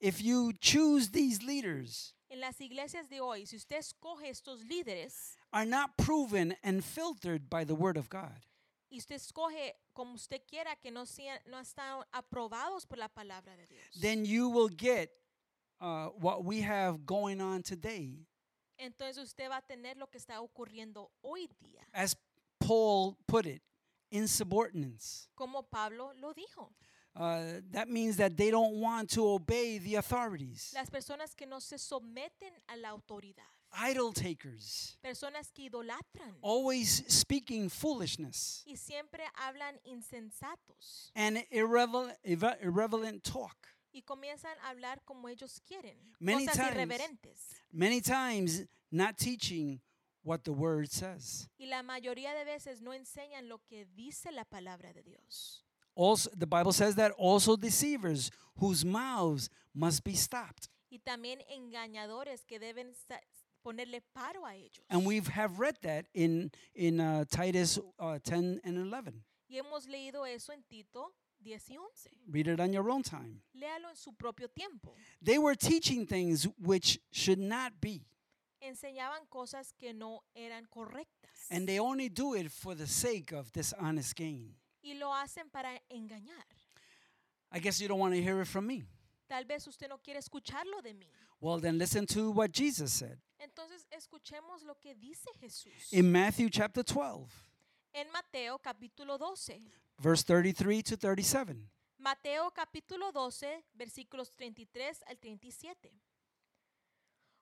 if 0.00 0.20
you 0.20 0.52
choose 0.60 1.10
these 1.10 1.42
leaders 1.42 2.14
en 2.30 2.40
las 2.40 2.60
iglesias 2.60 3.08
de 3.08 3.20
hoy, 3.20 3.44
si 3.46 3.56
usted 3.56 3.76
escoge 3.78 4.28
estos 4.28 4.62
líderes 4.68 5.36
are 5.52 5.66
not 5.66 5.96
proven 5.96 6.54
and 6.62 6.82
filtered 6.84 7.48
by 7.48 7.64
the 7.64 7.74
word 7.74 7.96
of 7.96 8.08
God, 8.08 8.46
y 8.90 8.98
usted 8.98 9.16
escoge 9.16 9.72
como 9.94 10.14
usted 10.14 10.40
quiera 10.46 10.76
que 10.82 10.90
no, 10.90 11.04
sean, 11.06 11.38
no 11.50 11.58
están 11.58 12.04
aprobados 12.12 12.86
por 12.86 12.98
la 12.98 13.08
palabra 13.08 13.54
de 13.56 13.66
Dios, 13.66 13.82
then 14.00 14.24
you 14.24 14.48
will 14.48 14.68
get 14.68 15.10
uh, 15.82 16.06
what 16.18 16.44
we 16.44 16.60
have 16.62 17.04
going 17.04 17.40
on 17.40 17.62
today, 17.62 18.24
entonces 18.78 19.18
usted 19.18 19.48
va 19.50 19.56
a 19.56 19.62
tener 19.62 19.96
lo 19.96 20.06
que 20.06 20.18
está 20.18 20.40
ocurriendo 20.40 21.10
hoy 21.22 21.48
día, 21.60 21.84
as 21.92 22.16
Paul 22.60 23.16
put 23.26 23.46
it, 23.46 23.62
insubordinance. 24.10 25.28
como 25.34 25.62
Pablo 25.62 26.12
lo 26.20 26.32
dijo. 26.32 26.70
Uh, 27.14 27.60
that 27.72 27.90
means 27.90 28.16
that 28.16 28.34
they 28.38 28.50
don't 28.50 28.80
want 28.80 29.10
to 29.10 29.26
obey 29.34 29.76
the 29.78 29.96
authorities. 29.96 30.72
Las 30.74 30.88
personas 30.88 31.34
que 31.36 31.46
no 31.46 31.58
se 31.58 31.76
someten 31.76 32.52
a 32.68 32.76
la 32.76 32.88
autoridad, 32.88 33.44
Idol 33.90 34.12
takers, 34.12 34.96
personas 35.02 35.50
que 35.52 35.64
idolatran 35.68 36.36
always 36.42 37.02
speaking 37.08 37.68
foolishness 37.68 38.62
y 38.66 38.76
siempre 38.76 39.24
hablan 39.34 39.78
insensatos 39.84 41.10
and 41.14 41.44
irrelevant, 41.50 42.16
irrelevant 42.24 43.22
talk. 43.24 43.56
Y 43.92 44.02
comienzan 44.02 44.56
a 44.60 44.70
hablar 44.70 45.02
como 45.04 45.28
ellos 45.28 45.60
quieren, 45.66 45.96
Many 46.18 46.46
cosas 46.46 46.56
times. 46.56 46.72
irreverentes. 46.74 47.62
Many 47.72 48.00
times, 48.00 48.64
not 48.90 49.16
teaching 49.16 49.80
what 50.24 50.44
the 50.44 50.52
word 50.52 50.90
says. 50.90 51.48
Y 51.58 51.66
la 51.66 51.82
mayoría 51.82 52.32
de 52.34 52.44
veces 52.44 52.80
no 52.80 52.92
enseñan 52.92 53.48
lo 53.48 53.58
que 53.68 53.86
dice 53.94 54.32
la 54.32 54.44
palabra 54.44 54.92
de 54.92 55.02
Dios. 55.02 55.64
Also, 55.94 56.30
the 56.30 56.46
Bible 56.46 56.72
says 56.72 56.94
that 56.94 57.12
also 57.18 57.56
deceivers 57.56 58.30
whose 58.56 58.84
mouths 58.84 59.50
must 59.74 60.02
be 60.04 60.14
stopped. 60.14 60.68
Y 60.90 60.98
también 60.98 61.42
engañadores 61.50 62.44
que 62.46 62.58
deben 62.58 62.94
ponerle 63.62 64.00
paro 64.14 64.46
a 64.46 64.54
ellos. 64.54 64.84
And 64.88 65.06
we 65.06 65.20
have 65.20 65.58
read 65.58 65.76
that 65.82 66.06
in 66.14 66.50
in 66.74 66.98
uh, 67.00 67.24
Titus 67.30 67.78
uh, 67.98 68.18
10 68.18 68.60
and 68.64 68.78
11. 68.78 69.22
y 69.48 69.58
hemos 69.58 69.86
leído 69.86 70.24
eso 70.26 70.52
en 70.52 70.62
Tito 70.62 71.12
10 71.42 71.70
y 71.70 71.76
11. 71.76 72.10
Read 72.30 72.46
it 72.48 72.60
on 72.60 72.72
your 72.72 72.88
own 72.90 73.02
time. 73.02 73.42
Léalo 73.54 73.88
en 73.90 73.96
su 73.96 74.12
propio 74.12 74.48
tiempo. 74.48 74.94
They 75.20 75.38
were 75.38 75.54
teaching 75.56 76.06
things 76.06 76.46
which 76.58 77.00
should 77.10 77.38
not 77.38 77.80
be. 77.80 78.02
enseñaban 78.60 79.26
cosas 79.28 79.72
que 79.76 79.92
no 79.92 80.22
eran 80.34 80.66
correctas. 80.66 81.48
And 81.50 81.66
they 81.66 81.78
only 81.80 82.08
do 82.08 82.34
it 82.34 82.50
for 82.50 82.74
the 82.76 82.86
sake 82.86 83.32
of 83.32 83.50
dishonest 83.52 84.14
gain. 84.16 84.54
y 84.84 84.94
lo 84.94 85.12
hacen 85.12 85.50
para 85.50 85.80
engañar. 85.90 86.44
I 87.50 87.58
guess 87.58 87.80
you 87.80 87.88
don't 87.88 87.98
want 88.00 88.14
to 88.14 88.22
hear 88.22 88.40
it 88.40 88.46
from 88.46 88.66
me. 88.66 88.84
Tal 89.28 89.44
vez 89.44 89.66
usted 89.66 89.88
no 89.88 89.98
quiere 89.98 90.18
escucharlo 90.20 90.82
de 90.82 90.92
mí. 90.94 91.06
Well, 91.40 91.58
then 91.58 91.76
listen 91.76 92.06
to 92.06 92.30
what 92.30 92.52
Jesus 92.52 92.92
said 92.92 93.18
Entonces 93.40 93.86
escuchemos 93.90 94.62
lo 94.64 94.76
que 94.80 94.94
dice 94.94 95.26
Jesús. 95.40 95.92
in 95.92 96.10
Matthew 96.12 96.48
chapter 96.50 96.84
12, 96.84 97.26
En 97.94 98.06
Mateo 98.12 98.58
capítulo 98.58 99.18
12. 99.18 99.60
Verse 100.02 100.24
33 100.24 100.82
to 100.82 100.96
37. 100.96 101.70
Mateo 101.98 102.50
capítulo 102.50 103.12
12, 103.12 103.64
versículos 103.72 104.32
33 104.32 105.04
al 105.06 105.16
37. 105.16 105.92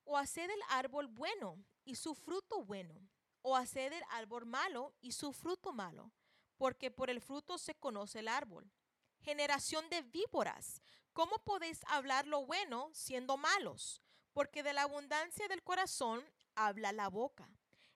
O 0.04 0.18
haced 0.18 0.50
el 0.50 0.60
árbol 0.68 1.06
bueno 1.06 1.64
y 1.86 1.94
su 1.94 2.14
fruto 2.14 2.62
bueno, 2.62 2.94
o 3.40 3.56
haced 3.56 3.94
el 3.94 4.02
árbol 4.10 4.44
malo 4.44 4.92
y 5.00 5.12
su 5.12 5.32
fruto 5.32 5.72
malo, 5.72 6.12
porque 6.58 6.90
por 6.90 7.08
el 7.08 7.22
fruto 7.22 7.56
se 7.56 7.74
conoce 7.76 8.18
el 8.18 8.28
árbol. 8.28 8.70
Generación 9.22 9.88
de 9.88 10.02
víboras, 10.02 10.82
¿cómo 11.14 11.38
podéis 11.44 11.80
hablar 11.86 12.26
lo 12.26 12.44
bueno 12.44 12.90
siendo 12.92 13.38
malos? 13.38 14.02
Porque 14.34 14.62
de 14.62 14.74
la 14.74 14.82
abundancia 14.82 15.48
del 15.48 15.62
corazón 15.62 16.22
habla 16.54 16.92
la 16.92 17.08
boca. 17.08 17.48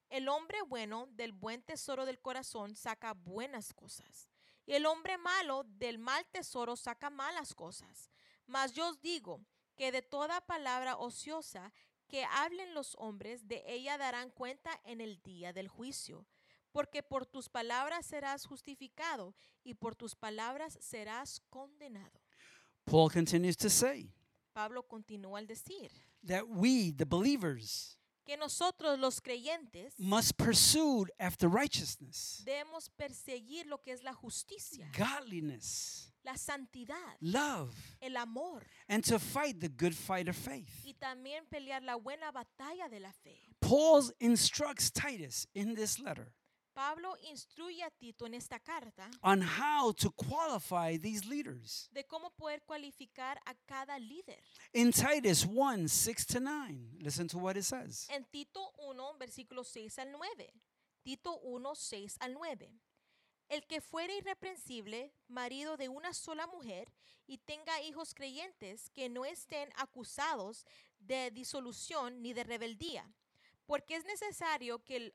El 0.09 0.29
hombre 0.31 0.63
bueno 0.63 1.07
del 1.11 1.33
buen 1.33 1.63
tesoro 1.63 2.07
del 2.07 2.19
corazón 2.19 2.77
saca 2.77 3.13
buenas 3.13 3.75
cosas, 3.75 4.31
y 4.67 4.73
el 4.75 4.87
hombre 4.87 5.19
malo 5.19 5.65
del 5.65 5.99
mal 5.99 6.25
tesoro 6.27 6.77
saca 6.77 7.11
malas 7.11 7.55
cosas. 7.55 8.11
Mas 8.47 8.73
yo 8.73 8.89
os 8.89 9.01
digo 9.01 9.41
que 9.77 9.93
de 9.93 10.03
toda 10.03 10.41
palabra 10.41 10.97
ociosa 10.97 11.73
que 12.09 12.25
hablen 12.25 12.75
los 12.75 12.95
hombres, 12.99 13.49
de 13.49 13.63
ella 13.67 13.99
darán 13.99 14.31
cuenta 14.31 14.81
en 14.85 15.01
el 15.01 15.21
día 15.23 15.53
del 15.53 15.69
juicio. 15.69 16.27
Porque 16.71 17.03
por 17.03 17.25
tus 17.27 17.49
palabras 17.49 18.07
serás 18.07 18.47
justificado 18.47 19.35
y 19.63 19.75
por 19.75 19.95
tus 19.95 20.15
palabras 20.15 20.77
serás 20.81 21.41
condenado. 21.51 22.21
Paul 22.85 23.11
continues 23.11 23.57
to 23.57 23.71
say 23.71 24.13
Pablo 24.53 24.83
continúa 24.87 25.39
al 25.39 25.47
decir 25.47 25.91
that 26.27 26.45
we, 26.47 26.93
the 26.93 27.05
believers, 27.05 27.99
que 28.25 28.37
nosotros 28.37 28.99
los 28.99 29.21
creyentes 29.21 29.95
must 29.99 30.37
pursue 30.37 31.07
after 31.19 31.49
righteousness, 31.49 32.43
debemos 32.45 32.89
perseguir 32.91 33.67
lo 33.67 33.79
que 33.79 33.93
es 33.93 34.03
la 34.03 34.13
justicia, 34.15 34.91
godliness, 34.97 36.11
la 36.25 36.35
santidad, 36.37 37.17
love, 37.21 37.75
el 38.01 38.17
amor 38.17 38.63
and 38.89 39.05
to 39.05 39.19
fight 39.19 39.61
the 39.61 39.69
good 39.69 39.95
fight 39.95 40.29
of 40.29 40.37
faith. 40.37 40.85
y 40.85 40.95
también 40.95 41.45
pelear 41.51 41.83
la 41.83 41.97
buena 41.97 42.33
batalla 42.33 42.89
de 42.89 43.01
la 43.01 43.13
fe. 43.13 43.39
Paul 43.61 44.11
instructs 44.21 44.91
Titus 44.91 45.47
in 45.55 45.75
this 45.75 45.99
letter 45.99 46.33
Pablo 46.75 47.17
instruye 47.23 47.83
a 47.85 47.91
Tito 47.91 48.27
en 48.27 48.35
esta 48.35 48.59
carta 48.59 49.09
on 49.23 49.41
how 49.43 49.93
to 49.93 50.11
qualify 50.11 50.99
these 50.99 51.25
leaders. 51.25 51.89
de 51.93 52.05
cómo 52.05 52.31
poder 52.31 52.63
cualificar 52.65 53.41
a 53.47 53.55
cada 53.67 53.99
líder. 53.99 54.43
In 54.73 54.91
Titus 54.91 55.45
1 55.47 55.89
6 55.89 56.27
to 56.27 56.41
9, 56.41 56.99
listen 57.01 57.29
to 57.29 57.39
what 57.39 57.57
it 57.57 57.63
says. 57.65 58.09
En 58.11 58.25
Tito 58.25 58.73
1, 58.79 59.17
versículos 59.19 59.69
6 59.69 59.99
al 60.01 60.11
9. 60.11 60.53
Tito 61.05 61.39
1, 61.43 61.75
6 61.75 62.17
al 62.21 62.35
9. 62.35 62.71
El 63.49 63.67
que 63.67 63.81
fuere 63.81 64.17
irreprensible, 64.17 65.13
marido 65.29 65.77
de 65.77 65.89
una 65.89 66.13
sola 66.15 66.47
mujer, 66.47 66.91
y 67.27 67.39
tenga 67.39 67.81
hijos 67.83 68.15
creyentes 68.15 68.91
que 68.91 69.09
no 69.09 69.25
estén 69.25 69.71
acusados 69.77 70.67
de 70.99 71.31
disolución 71.31 72.21
ni 72.23 72.33
de 72.33 72.43
rebeldía, 72.43 73.07
porque 73.67 73.97
es 73.97 74.05
necesario 74.07 74.83
que 74.83 74.97
el 74.97 75.15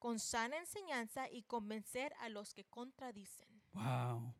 con 0.00 0.18
sana 0.18 0.56
enseñanza 0.56 1.28
y 1.30 1.42
convencer 1.42 2.12
a 2.20 2.28
los 2.28 2.52
que 2.52 2.64
contradicen. 2.64 3.46
Wow. 3.74 4.34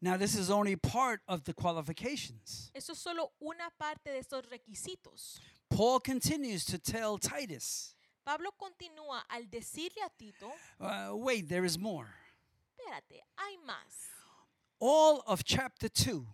Now, 0.00 0.16
this 0.16 0.34
is 0.34 0.50
only 0.50 0.74
part 0.76 1.20
of 1.28 1.44
the 1.44 1.52
qualifications. 1.52 2.70
Eso 2.74 2.92
es 2.92 2.98
solo 2.98 3.32
una 3.40 3.70
parte 3.78 4.10
de 4.10 4.18
estos 4.18 4.44
requisitos. 4.48 5.38
Paul 5.68 6.00
continues 6.00 6.64
to 6.64 6.78
tell 6.78 7.18
Titus, 7.18 7.94
Pablo 8.24 8.50
continúa 8.52 9.22
al 9.30 9.42
decirle 9.50 10.02
a 10.04 10.10
Tito, 10.10 10.52
uh, 10.80 11.14
wait, 11.16 11.48
there 11.48 11.64
is 11.64 11.78
more. 11.78 12.08
espérate, 12.76 13.20
hay 13.36 13.56
más. 13.66 14.08
All 14.78 15.22
of 15.26 15.44
chapter 15.44 15.88
2 15.88 16.26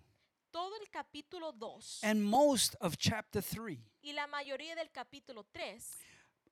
Todo 0.50 0.72
el 0.80 0.88
capítulo 0.90 1.52
2 1.52 2.00
and 2.04 2.24
most 2.24 2.74
of 2.80 2.96
chapter 2.96 3.42
3, 3.42 3.78
y 4.02 4.12
la 4.12 4.26
mayoría 4.26 4.74
del 4.74 4.90
capítulo 4.90 5.44
3, 5.52 5.98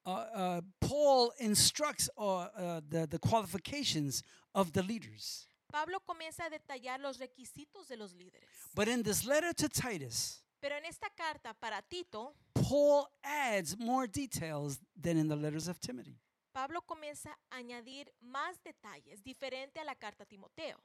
uh, 0.07 0.11
uh, 0.11 0.61
Paul 0.81 1.33
instructs 1.39 2.09
uh, 2.17 2.23
uh, 2.23 2.81
the, 2.89 3.07
the 3.07 3.19
qualifications 3.19 4.23
of 4.55 4.73
the 4.73 4.83
leaders. 4.83 5.49
Pablo 5.71 5.99
comienza 6.01 6.47
a 6.47 6.51
detallar 6.51 7.01
los 7.01 7.19
requisitos 7.19 7.89
de 7.89 7.97
los 7.97 8.15
líderes. 8.15 8.49
But 8.75 8.89
in 8.89 9.03
this 9.03 9.27
letter 9.27 9.53
to 9.53 9.69
Titus, 9.69 10.43
Pero 10.61 10.77
en 10.77 10.87
esta 10.87 11.11
carta 11.11 11.55
para 11.55 11.83
Tito, 11.83 12.35
Paul 12.55 13.09
adds 13.23 13.77
more 13.79 14.07
details 14.07 14.81
than 15.01 15.19
in 15.19 15.29
the 15.29 15.37
letters 15.37 15.69
of 15.69 15.79
Timothy. 15.81 16.19
Pablo 16.53 16.81
comienza 16.81 17.37
a 17.51 17.57
añadir 17.57 18.11
más 18.23 18.63
detalles 18.65 19.23
diferente 19.23 19.79
a 19.79 19.85
la 19.85 19.95
carta 19.95 20.23
a 20.23 20.27
Timoteo. 20.27 20.79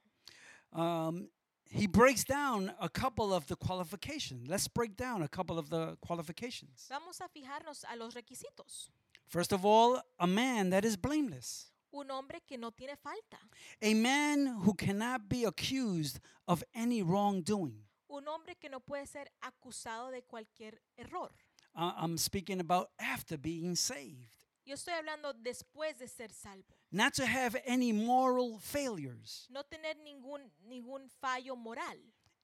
Um, 0.73 1.29
he 1.69 1.87
breaks 1.87 2.25
down 2.25 2.73
a 2.79 2.89
couple 2.89 3.33
of 3.33 3.47
the 3.47 3.55
qualifications. 3.55 4.49
Let's 4.49 4.67
break 4.67 4.97
down 4.97 5.21
a 5.21 5.29
couple 5.29 5.57
of 5.57 5.69
the 5.69 5.95
qualifications. 6.01 6.87
Vamos 6.89 7.21
a 7.21 7.29
fijarnos 7.29 7.85
a 7.85 7.95
los 7.95 8.13
requisitos. 8.13 8.91
First 9.31 9.53
of 9.53 9.63
all, 9.65 10.01
a 10.19 10.27
man 10.27 10.71
that 10.71 10.83
is 10.83 10.97
blameless, 10.97 11.71
Un 11.93 12.09
hombre 12.09 12.41
que 12.45 12.57
no 12.57 12.71
tiene 12.71 12.97
falta. 13.01 13.37
a 13.81 13.93
man 13.93 14.59
who 14.65 14.73
cannot 14.73 15.29
be 15.29 15.45
accused 15.45 16.19
of 16.49 16.61
any 16.75 17.01
wrongdoing. 17.01 17.79
Un 18.09 18.27
hombre 18.27 18.55
que 18.59 18.69
no 18.69 18.81
puede 18.81 19.07
ser 19.07 19.27
acusado 19.41 20.11
de 20.11 20.21
cualquier 20.23 20.73
error. 20.97 21.29
Uh, 21.73 21.93
I'm 21.97 22.17
speaking 22.17 22.59
about 22.59 22.89
after 22.99 23.37
being 23.37 23.75
saved. 23.77 24.35
Yo 24.65 24.75
estoy 24.75 24.93
hablando 24.93 25.33
después 25.41 25.97
de 25.97 26.07
ser 26.09 26.27
salvo. 26.33 26.75
Not 26.91 27.13
to 27.13 27.25
have 27.25 27.55
any 27.65 27.93
moral 27.93 28.59
failures 28.59 29.47
No 29.49 29.63
tener 29.63 29.95
ningún, 30.03 30.41
ningún 30.69 31.09
fallo 31.21 31.55
moral, 31.55 31.95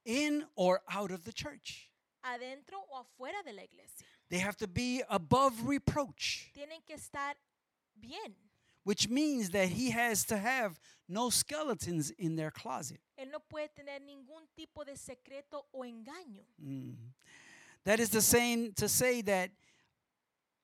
in 0.06 0.46
or 0.56 0.82
out 0.90 1.12
of 1.12 1.26
the 1.26 1.34
church. 1.34 1.90
adentro 2.24 2.80
o 2.90 2.98
afuera 3.04 3.44
de 3.44 3.52
la 3.52 3.64
iglesia. 3.64 4.08
They 4.30 4.40
have 4.40 4.58
to 4.58 4.68
be 4.68 5.02
above 5.10 5.68
reproach, 5.68 6.52
Tienen 6.54 6.86
que 6.86 6.96
estar 6.96 7.36
bien. 8.00 8.36
which 8.84 9.10
means 9.10 9.50
that 9.52 9.70
he 9.70 9.92
has 9.92 10.26
to 10.26 10.38
have 10.38 10.80
no 11.10 11.30
skeletons 11.30 12.12
in 12.12 12.36
their 12.36 12.52
closet. 12.52 13.00
Él 13.18 13.32
no 13.32 13.40
puede 13.40 13.70
tener 13.76 14.00
ningún 14.00 14.48
tipo 14.56 14.84
de 14.86 14.96
secreto 14.98 15.66
o 15.74 15.84
engaño. 15.84 16.44
Mm. 16.64 16.96
That 17.86 18.00
is 18.00 18.10
the 18.10 18.22
same 18.22 18.74
to 18.74 18.90
say 18.90 19.22
that 19.22 19.50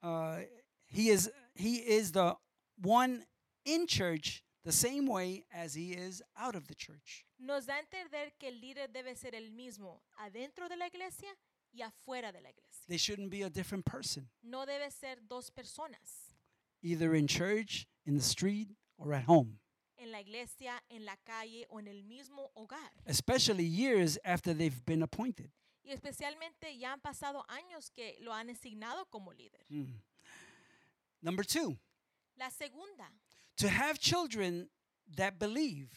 uh, 0.02 0.40
he 0.88 1.10
is 1.10 1.32
he 1.56 1.76
is 1.78 2.12
the 2.12 2.36
one 2.82 3.26
in 3.66 3.88
church 3.88 4.44
the 4.66 4.72
same 4.72 5.08
way 5.08 5.46
as 5.54 5.74
he 5.74 5.92
is 5.92 6.22
out 6.38 6.56
of 6.56 6.68
the 6.68 6.76
church. 6.76 7.26
Nos 7.40 7.66
da 7.66 7.74
a 7.74 7.80
entender 7.80 8.32
que 8.40 8.48
el 8.50 8.56
líder 8.62 8.88
debe 8.92 9.16
ser 9.18 9.36
el 9.36 9.52
mismo 9.52 10.02
adentro 10.20 10.70
de 10.70 10.78
la 10.78 10.88
iglesia 10.88 11.30
y 11.74 11.82
afuera 11.82 12.32
de 12.32 12.42
la 12.42 12.50
iglesia. 12.50 12.86
They 12.88 12.98
shouldn't 12.98 13.30
be 13.30 13.42
a 13.44 13.50
different 13.50 13.86
person, 13.86 14.28
No 14.44 14.66
debe 14.66 14.92
ser 14.92 15.16
dos 15.28 15.50
personas, 15.50 16.34
either 16.82 17.16
in 17.16 17.28
church, 17.28 17.88
in 18.06 18.16
the 18.18 18.24
street, 18.24 18.70
or 18.98 19.14
at 19.14 19.24
home. 19.26 19.60
en 19.98 20.12
la 20.12 20.20
iglesia, 20.20 20.82
en 20.90 21.06
la 21.06 21.16
calle 21.26 21.66
o 21.70 21.80
en 21.80 21.88
el 21.88 22.04
mismo 22.04 22.52
hogar. 22.58 22.90
Especially 23.06 23.64
years 23.64 24.18
after 24.26 24.54
they've 24.54 24.84
been 24.86 25.02
appointed. 25.02 25.50
Y 25.86 25.92
especialmente 25.94 26.78
ya 26.78 26.94
han 26.94 27.00
pasado 27.02 27.44
años 27.50 27.90
que 27.94 28.18
lo 28.22 28.32
han 28.34 28.50
asignado 28.50 29.06
como 29.10 29.32
líder. 29.32 29.66
Mm. 29.70 29.96
Number 31.22 31.44
two, 31.46 31.78
La 32.38 32.50
segunda, 32.50 33.06
to 33.58 33.70
have 33.70 33.98
children 34.00 34.70
that 35.16 35.38
believe 35.40 35.90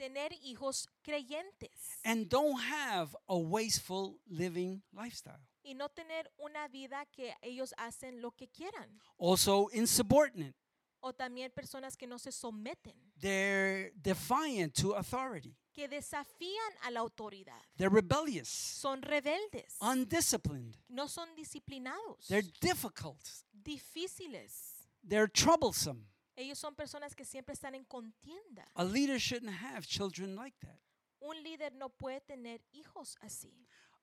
tener 0.00 0.32
hijos 0.42 0.88
creyentes 1.02 1.98
and 2.04 2.26
don't 2.30 2.58
have 2.58 3.14
a 3.28 3.36
wasteful 3.36 4.18
living 4.26 4.82
lifestyle. 4.92 5.40
y 5.62 5.74
no 5.74 5.90
tener 5.90 6.30
una 6.38 6.68
vida 6.68 7.04
que 7.12 7.34
ellos 7.42 7.74
hacen 7.76 8.22
lo 8.22 8.30
que 8.30 8.48
quieran. 8.48 8.98
Also 9.18 9.68
insubordinate. 9.74 10.54
o 11.02 11.12
también 11.12 11.50
personas 11.52 11.96
que 11.98 12.06
no 12.06 12.18
se 12.18 12.30
someten, 12.32 12.94
They're 13.18 13.92
defiant 13.94 14.74
to 14.80 14.94
authority. 14.96 15.54
que 15.74 15.86
desafían 15.86 16.72
a 16.82 16.90
la 16.90 17.00
autoridad. 17.00 17.60
They're 17.76 17.90
rebellious, 17.94 18.48
Son 18.48 19.02
rebeldes, 19.02 19.76
undisciplined. 19.80 20.76
no 20.88 21.08
son 21.08 21.28
disciplinados, 21.36 22.26
They're 22.28 22.48
difficult. 22.60 23.20
difíciles. 23.52 24.86
They're 25.06 25.28
troublesome. 25.28 26.06
Ellos 26.36 26.58
son 26.58 26.74
personas 26.74 27.14
que 27.14 27.24
siempre 27.24 27.52
están 27.52 27.74
en 27.74 27.84
contienda. 27.84 28.64
A 28.74 28.84
leader 28.84 29.18
shouldn't 29.18 29.52
have 29.52 29.86
children 29.86 30.34
like 30.36 30.56
that. 30.60 30.78
Un 31.20 31.42
líder 31.42 31.74
no 31.74 31.88
puede 31.90 32.20
tener 32.20 32.60
hijos 32.72 33.16
así. 33.20 33.52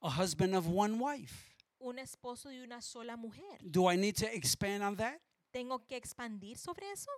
A 0.01 0.09
husband 0.09 0.53
of 0.55 0.67
one 0.67 0.99
wife. 0.99 1.55
Un 1.79 1.97
esposo 1.99 2.49
de 2.49 2.61
una 2.63 2.81
sola 2.81 3.17
mujer. 3.17 3.57
Do 3.63 3.87
I 3.89 3.95
need 3.95 4.15
to 4.17 4.27
expand 4.27 4.83
on 4.83 4.95
that? 4.97 5.19
¿Tengo 5.51 5.79
que 5.87 5.95
expandir 5.97 6.57
sobre 6.57 6.91
eso? 6.91 7.09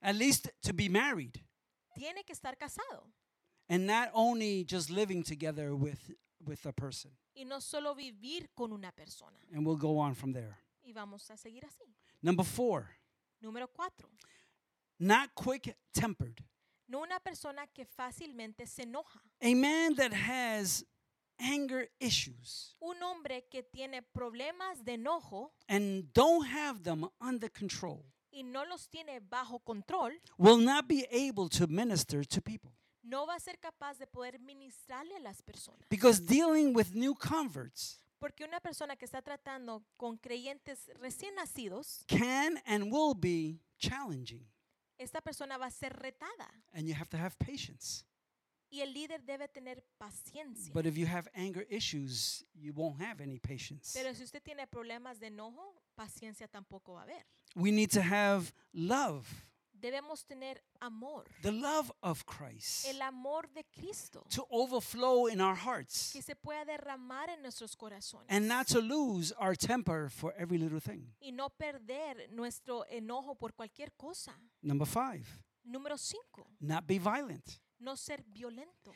At 0.00 0.14
least 0.14 0.48
to 0.62 0.72
be 0.72 0.88
married 0.88 1.42
Tiene 1.96 2.22
que 2.24 2.32
estar 2.32 2.56
casado. 2.56 3.10
and 3.68 3.86
not 3.86 4.10
only 4.14 4.64
just 4.64 4.88
living 4.90 5.22
together 5.24 5.74
with, 5.74 6.12
with 6.44 6.64
a 6.66 6.72
person. 6.72 7.10
Y 7.34 7.44
no 7.44 7.58
solo 7.60 7.94
vivir 7.94 8.48
con 8.56 8.72
una 8.72 8.92
persona. 8.92 9.38
And 9.52 9.66
we'll 9.66 9.76
go 9.76 9.98
on 9.98 10.14
from 10.14 10.32
there. 10.32 10.56
Y 10.84 10.92
vamos 10.92 11.28
a 11.30 11.36
seguir 11.36 11.64
así. 11.64 11.92
Number 12.22 12.44
four, 12.44 12.88
Número 13.42 13.68
cuatro. 13.72 14.08
not 14.98 15.30
quick 15.34 15.76
tempered. 15.92 16.42
No 16.88 17.02
una 17.02 17.20
persona 17.20 17.66
que 17.66 17.84
fácilmente 17.84 18.66
se 18.66 18.82
enoja. 18.84 19.20
A 19.40 19.54
man 19.54 19.94
that 19.94 20.12
has 20.12 20.84
anger 21.38 21.88
issues 22.00 22.74
Un 22.80 23.00
hombre 23.02 23.46
que 23.48 23.62
tiene 23.62 24.02
problemas 24.02 24.84
de 24.84 24.94
enojo 24.94 25.52
and 25.68 26.12
don't 26.12 26.44
have 26.46 26.82
them 26.82 27.08
under 27.20 27.48
control 27.48 28.04
y 28.32 28.42
no 28.42 28.64
los 28.64 28.88
tiene 28.88 29.20
bajo 29.20 29.60
control, 29.64 30.12
will 30.36 30.58
not 30.58 30.86
be 30.88 31.06
able 31.10 31.48
to 31.48 31.66
minister 31.68 32.24
to 32.24 32.40
people. 32.40 32.72
no 33.02 33.24
va 33.26 33.34
a 33.36 33.40
ser 33.40 33.58
capaz 33.58 33.98
de 33.98 34.06
poder 34.06 34.38
ministrarle 34.40 35.16
a 35.16 35.20
las 35.20 35.40
personas. 35.42 35.86
Because 35.88 36.20
dealing 36.20 36.74
with 36.74 36.94
new 36.94 37.14
converts 37.14 38.00
Porque 38.18 38.44
una 38.44 38.60
persona 38.60 38.96
que 38.96 39.04
está 39.04 39.22
tratando 39.22 39.84
con 39.96 40.16
creyentes 40.18 40.90
recién 40.98 41.34
nacidos, 41.36 42.04
can 42.08 42.60
and 42.66 42.92
will 42.92 43.14
be 43.14 43.60
challenging. 43.78 44.44
esta 44.98 45.20
persona 45.20 45.56
va 45.56 45.66
a 45.66 45.70
ser 45.70 45.92
retada 45.92 46.48
And 46.72 46.86
you 46.88 46.94
have 46.94 47.08
to 47.10 47.16
have 47.16 47.36
patience. 47.38 48.04
y 48.70 48.80
el 48.80 48.92
líder 48.92 49.22
debe 49.24 49.48
tener 49.48 49.82
paciencia. 49.98 50.72
But 50.74 50.84
if 50.86 50.96
you 50.96 51.06
have 51.06 51.30
anger 51.34 51.64
issues, 51.70 52.44
you 52.54 52.72
won't 52.74 53.00
have 53.00 53.22
any 53.22 53.38
patience. 53.38 53.92
Pero 53.94 54.12
si 54.14 54.24
usted 54.24 54.42
tiene 54.42 54.66
problemas 54.66 55.18
de 55.20 55.28
enojo, 55.28 55.80
paciencia 55.94 56.48
tampoco 56.48 56.94
va 56.94 57.00
a 57.00 57.04
haber. 57.04 57.24
We 57.54 57.70
need 57.72 57.90
to 57.92 58.02
have 58.02 58.52
love, 58.74 59.26
Debemos 59.80 60.24
tener 60.26 60.60
amor, 60.80 61.24
the 61.42 61.52
love 61.52 61.90
of 62.02 62.24
Christ, 62.24 62.86
el 62.86 63.00
amor 63.02 63.48
de 63.54 63.64
Cristo, 63.64 64.24
to 64.34 64.44
overflow 64.50 65.28
in 65.28 65.40
our 65.40 65.54
hearts 65.56 66.10
que 66.12 66.20
se 66.22 66.34
pueda 66.34 66.64
derramar 66.64 67.28
en 67.30 67.42
nuestros 67.42 67.76
corazones 67.76 68.26
and 68.28 68.48
not 68.48 68.66
to 68.66 68.80
lose 68.80 69.32
our 69.38 69.54
temper 69.56 70.08
for 70.10 70.34
every 70.36 70.58
little 70.58 70.80
thing. 70.80 71.14
y 71.20 71.30
no 71.30 71.48
perder 71.50 72.28
nuestro 72.32 72.84
enojo 72.90 73.36
por 73.38 73.52
cualquier 73.54 73.92
cosa. 73.96 74.34
Number 74.62 74.86
five, 74.86 75.26
Número 75.64 75.96
5, 75.98 76.18
not 76.60 76.86
be 76.86 76.98
violent. 76.98 77.60
no 77.78 77.94
ser 77.96 78.22
violento. 78.26 78.92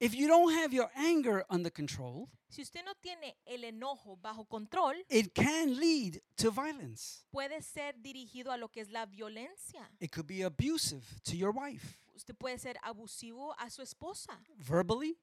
If 0.00 0.14
you 0.14 0.26
don't 0.26 0.52
have 0.52 0.72
your 0.74 0.90
anger 0.96 1.44
under 1.48 1.70
control, 1.70 2.28
Si 2.48 2.62
usted 2.62 2.84
no 2.84 2.92
tiene 3.00 3.36
el 3.46 3.64
enojo 3.64 4.16
bajo 4.20 4.46
control, 4.48 4.94
it 5.08 5.34
can 5.34 5.78
lead 5.78 6.20
to 6.36 6.50
violence. 6.50 7.24
puede 7.32 7.62
ser 7.62 7.94
dirigido 8.00 8.52
a 8.52 8.56
lo 8.56 8.68
que 8.68 8.80
es 8.82 8.90
la 8.90 9.06
violencia. 9.06 9.88
It 10.00 10.10
could 10.12 10.26
be 10.26 10.42
abusive 10.42 11.04
to 11.24 11.36
your 11.36 11.52
wife, 11.52 11.96
Usted 12.14 12.36
puede 12.36 12.58
ser 12.58 12.74
abusivo 12.84 13.54
a 13.58 13.70
su 13.70 13.82
esposa, 13.82 14.38
verbally 14.58 15.16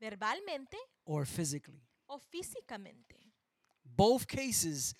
verbalmente 0.00 0.76
or 1.04 1.24
physically. 1.26 1.82
o 2.08 2.18
físicamente. 2.18 3.16
Both 3.84 4.26
cases, 4.28 4.94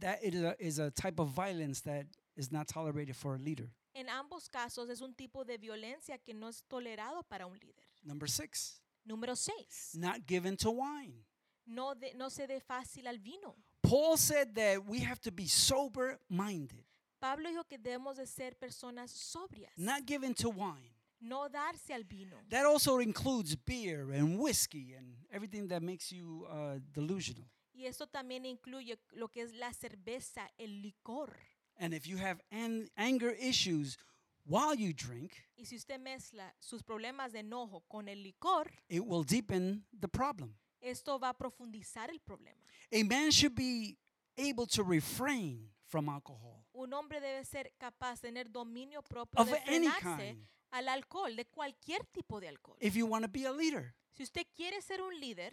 that 0.00 0.22
is 0.22 0.42
a, 0.42 0.56
is 0.58 0.78
a 0.78 0.90
type 0.90 1.18
of 1.20 1.28
violence 1.30 1.80
that 1.82 2.06
is 2.36 2.50
not 2.52 2.66
tolerated 2.68 3.16
for 3.16 3.34
a 3.36 3.38
leader. 3.38 3.70
En 3.94 4.08
ambos 4.08 4.48
casos 4.48 4.90
es 4.90 5.00
un 5.00 5.14
tipo 5.14 5.44
de 5.44 5.56
violencia 5.56 6.18
que 6.18 6.34
no 6.34 6.48
es 6.48 6.62
tolerado 6.68 7.22
para 7.28 7.46
un 7.46 7.54
líder. 7.58 7.84
Number 8.04 8.28
six, 8.28 8.80
Número 9.08 9.34
6. 9.36 9.94
not 9.96 10.26
given 10.26 10.56
to 10.58 10.70
wine. 10.70 11.24
No, 11.66 11.94
de- 11.94 12.12
no 12.14 12.28
se 12.28 12.46
dé 12.46 12.60
fácil 12.60 13.06
al 13.06 13.18
vino. 13.18 13.54
Paul 13.82 14.16
said 14.18 14.54
that 14.54 14.84
we 14.86 15.00
have 15.00 15.20
to 15.22 15.30
be 15.32 15.46
sober 15.46 16.18
minded, 16.28 16.84
Pablo 17.20 17.48
dijo 17.48 17.64
que 17.66 17.78
debemos 17.78 18.16
de 18.16 18.26
ser 18.26 18.52
personas 18.58 19.10
sobrias, 19.10 19.72
not 19.78 20.04
given 20.06 20.34
to 20.34 20.50
wine. 20.50 20.90
no 21.20 21.48
darse 21.48 21.90
al 21.94 22.04
vino. 22.04 22.36
That 22.50 22.66
also 22.66 22.98
includes 22.98 23.56
beer 23.56 24.12
and 24.12 24.38
whiskey 24.38 24.92
and 24.94 25.16
everything 25.32 25.68
that 25.68 25.82
makes 25.82 26.12
you 26.12 26.46
uh, 26.50 26.78
delusional. 26.92 27.44
Y 27.74 27.86
esto 27.86 28.06
también 28.06 28.44
incluye 28.44 28.98
lo 29.14 29.28
que 29.28 29.42
es 29.42 29.52
la 29.54 29.72
cerveza, 29.72 30.48
el 30.58 30.82
licor. 30.82 31.34
And 31.78 31.92
if 31.94 32.06
you 32.06 32.18
have 32.18 32.40
an- 32.52 32.88
anger 32.96 33.30
issues 33.40 33.96
while 34.46 34.74
you 34.74 34.92
drink, 34.92 35.32
Y 35.56 35.64
si 35.66 35.76
usted 35.76 35.98
mezcla 36.00 36.54
sus 36.60 36.82
problemas 36.82 37.32
de 37.32 37.40
enojo 37.40 37.82
con 37.88 38.08
el 38.08 38.22
licor, 38.22 38.70
it 38.88 39.00
will 39.04 39.24
deepen 39.24 39.84
the 39.98 40.08
problem. 40.08 40.54
esto 40.80 41.18
va 41.18 41.30
a 41.30 41.34
profundizar 41.34 42.10
el 42.10 42.20
problema. 42.20 42.60
A 42.92 43.02
man 43.04 43.30
should 43.30 43.54
be 43.54 43.96
able 44.36 44.66
to 44.66 44.82
refrain 44.82 45.70
from 45.86 46.08
alcohol 46.08 46.64
Un 46.72 46.92
hombre 46.92 47.20
debe 47.20 47.44
ser 47.44 47.72
capaz 47.78 48.20
de 48.20 48.28
tener 48.28 48.50
dominio 48.50 49.00
propio 49.02 49.40
of 49.40 49.48
de 49.50 49.58
any 49.66 49.86
frenarse 49.88 50.32
kind 50.32 50.46
al 50.72 50.88
alcohol, 50.88 51.34
de 51.36 51.44
cualquier 51.46 52.04
tipo 52.12 52.40
de 52.40 52.48
alcohol. 52.48 52.76
if 52.80 52.94
you 52.96 53.06
want 53.06 53.22
to 53.24 53.28
be 53.30 53.44
a 53.46 53.52
leader. 53.52 53.94
Si 54.12 54.22
usted 54.24 54.44
quiere 54.54 54.80
ser 54.82 55.00
un 55.00 55.18
líder, 55.20 55.52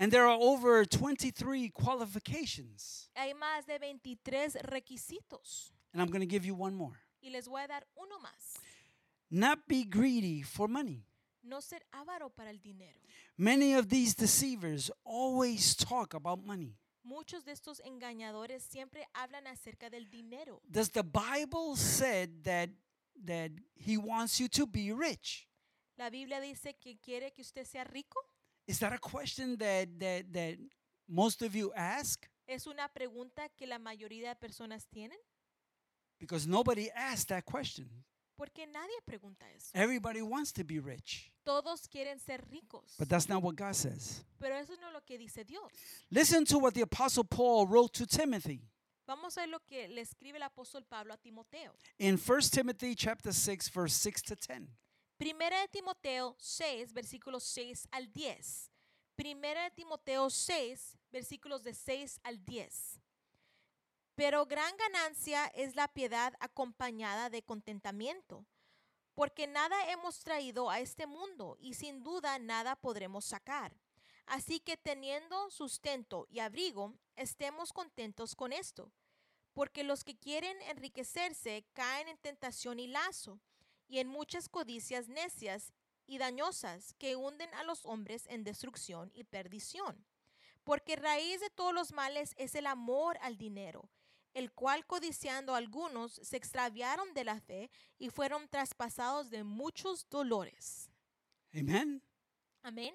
And 0.00 0.12
there 0.12 0.22
are 0.24 0.38
over 0.40 0.84
23 0.86 1.70
qualifications. 1.72 3.10
hay 3.14 3.34
más 3.34 3.66
de 3.66 3.78
23 3.78 4.54
requisitos. 4.62 5.72
And 5.92 6.00
I'm 6.00 6.08
going 6.08 6.20
to 6.20 6.26
give 6.26 6.44
you 6.46 6.54
one 6.54 6.74
more. 6.74 7.00
Y 7.20 7.30
les 7.30 7.48
voy 7.48 7.62
a 7.62 7.66
dar 7.66 7.86
uno 7.96 8.18
más. 8.20 8.60
Not 9.30 9.66
be 9.66 9.84
greedy 9.84 10.42
for 10.42 10.68
money. 10.68 11.04
No 11.42 11.60
ser 11.60 11.84
avaro 11.92 12.30
para 12.30 12.50
el 12.50 12.60
dinero. 12.60 13.00
Many 13.36 13.74
of 13.74 13.88
these 13.88 14.14
deceivers 14.14 14.90
always 15.04 15.76
talk 15.76 16.14
about 16.14 16.44
money. 16.44 16.76
Muchos 17.04 17.44
de 17.44 17.52
estos 17.52 17.80
engañadores 17.84 18.62
siempre 18.62 19.06
hablan 19.14 19.46
acerca 19.46 19.88
del 19.90 20.10
dinero. 20.10 20.60
Does 20.68 20.90
the 20.90 21.02
Bible 21.02 21.76
said 21.76 22.42
that 22.44 22.70
that 23.24 23.50
he 23.74 23.96
wants 23.96 24.38
you 24.38 24.48
to 24.48 24.66
be 24.66 24.92
rich? 24.92 25.48
La 25.96 26.10
Biblia 26.10 26.40
dice 26.40 26.76
que 26.78 26.98
quiere 26.98 27.32
que 27.32 27.42
usted 27.42 27.64
sea 27.64 27.84
rico. 27.84 28.20
Is 28.66 28.78
that 28.80 28.92
a 28.92 28.98
question 28.98 29.56
that 29.58 29.88
that 29.98 30.32
that 30.32 30.58
most 31.08 31.42
of 31.42 31.54
you 31.54 31.72
ask? 31.74 32.26
Es 32.46 32.66
una 32.66 32.88
pregunta 32.88 33.48
que 33.56 33.66
la 33.66 33.78
mayoría 33.78 34.28
de 34.28 34.36
personas 34.36 34.86
tienen 34.88 35.18
Because 36.18 36.46
nobody 36.46 36.90
asked 36.94 37.28
that 37.28 37.44
question. 37.44 37.88
porque 38.36 38.66
nadie 38.66 39.00
pregunta 39.04 39.44
eso. 39.56 39.70
Everybody 39.74 40.22
wants 40.22 40.52
to 40.52 40.64
be 40.64 40.78
rich. 40.78 41.30
Todos 41.44 41.88
quieren 41.88 42.20
ser 42.20 42.38
ricos, 42.50 42.94
But 42.98 43.08
that's 43.08 43.28
not 43.28 43.42
what 43.42 43.56
God 43.56 43.74
says. 43.74 44.22
pero 44.38 44.54
eso 44.56 44.74
no 44.80 44.88
es 44.88 44.92
lo 44.94 45.00
que 45.00 45.18
dice 45.18 45.44
Dios. 45.44 45.70
Listen 46.10 46.44
to 46.44 46.58
what 46.58 46.74
the 46.74 46.82
apostle 46.82 47.24
Paul 47.24 47.66
wrote 47.66 47.92
to 47.94 48.06
Timothy 48.06 48.60
Vamos 49.06 49.36
a 49.38 49.40
ver 49.40 49.48
lo 49.48 49.58
que 49.60 49.88
le 49.88 50.02
escribe 50.02 50.36
el 50.36 50.42
apóstol 50.42 50.84
Pablo 50.88 51.14
a 51.14 51.16
Timoteo. 51.16 51.72
in 51.98 52.16
1 52.18 52.40
Timothy 52.52 52.94
chapter 52.94 53.32
6 53.32 53.68
verse 53.70 53.94
6 53.94 54.22
to 54.22 54.36
10. 54.36 54.68
Primera 55.18 55.60
de 55.62 55.68
Timoteo 55.68 56.36
6, 56.38 56.92
versículos 56.92 57.42
6 57.42 57.88
al 57.90 58.06
10. 58.12 58.70
Primera 59.16 59.64
de 59.64 59.70
Timoteo 59.70 60.28
6, 60.30 60.96
versículos 61.10 61.64
de 61.64 61.72
6 61.74 62.20
al 62.22 62.38
10. 62.44 63.00
Pero 64.18 64.46
gran 64.46 64.76
ganancia 64.76 65.46
es 65.54 65.76
la 65.76 65.86
piedad 65.86 66.34
acompañada 66.40 67.30
de 67.30 67.44
contentamiento, 67.44 68.44
porque 69.14 69.46
nada 69.46 69.92
hemos 69.92 70.24
traído 70.24 70.70
a 70.70 70.80
este 70.80 71.06
mundo 71.06 71.56
y 71.60 71.74
sin 71.74 72.02
duda 72.02 72.36
nada 72.40 72.74
podremos 72.74 73.24
sacar. 73.24 73.76
Así 74.26 74.58
que 74.58 74.76
teniendo 74.76 75.48
sustento 75.50 76.26
y 76.28 76.40
abrigo, 76.40 76.96
estemos 77.14 77.72
contentos 77.72 78.34
con 78.34 78.52
esto, 78.52 78.90
porque 79.54 79.84
los 79.84 80.02
que 80.02 80.18
quieren 80.18 80.60
enriquecerse 80.62 81.64
caen 81.72 82.08
en 82.08 82.18
tentación 82.18 82.80
y 82.80 82.88
lazo 82.88 83.38
y 83.86 84.00
en 84.00 84.08
muchas 84.08 84.48
codicias 84.48 85.06
necias 85.06 85.72
y 86.08 86.18
dañosas 86.18 86.92
que 86.94 87.14
hunden 87.14 87.54
a 87.54 87.62
los 87.62 87.86
hombres 87.86 88.26
en 88.26 88.42
destrucción 88.42 89.12
y 89.14 89.22
perdición. 89.22 90.04
Porque 90.64 90.96
raíz 90.96 91.40
de 91.40 91.50
todos 91.50 91.72
los 91.72 91.92
males 91.92 92.34
es 92.36 92.56
el 92.56 92.66
amor 92.66 93.16
al 93.22 93.38
dinero, 93.38 93.88
el 94.34 94.52
cual 94.52 94.84
codiciando 94.86 95.54
algunos 95.54 96.12
se 96.22 96.36
extraviaron 96.36 97.12
de 97.14 97.24
la 97.24 97.40
fe 97.40 97.70
y 97.98 98.10
fueron 98.10 98.48
traspasados 98.48 99.30
de 99.30 99.44
muchos 99.44 100.08
dolores. 100.08 100.90
Amen. 101.54 102.02
Amén. 102.62 102.94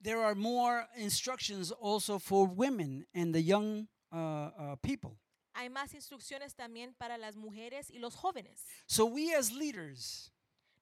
There 0.00 0.20
are 0.20 0.34
more 0.34 0.88
instructions 0.96 1.70
also 1.70 2.18
for 2.18 2.46
women 2.48 3.06
and 3.14 3.32
the 3.32 3.42
young 3.42 3.86
uh, 4.10 4.16
uh, 4.16 4.76
people. 4.82 5.16
Hay 5.54 5.68
más 5.68 5.94
instrucciones 5.94 6.54
también 6.54 6.94
para 6.94 7.18
las 7.18 7.36
mujeres 7.36 7.90
y 7.90 7.98
los 7.98 8.16
jóvenes. 8.16 8.66
So 8.86 9.04
we 9.04 9.34
as 9.34 9.52
leaders 9.52 10.31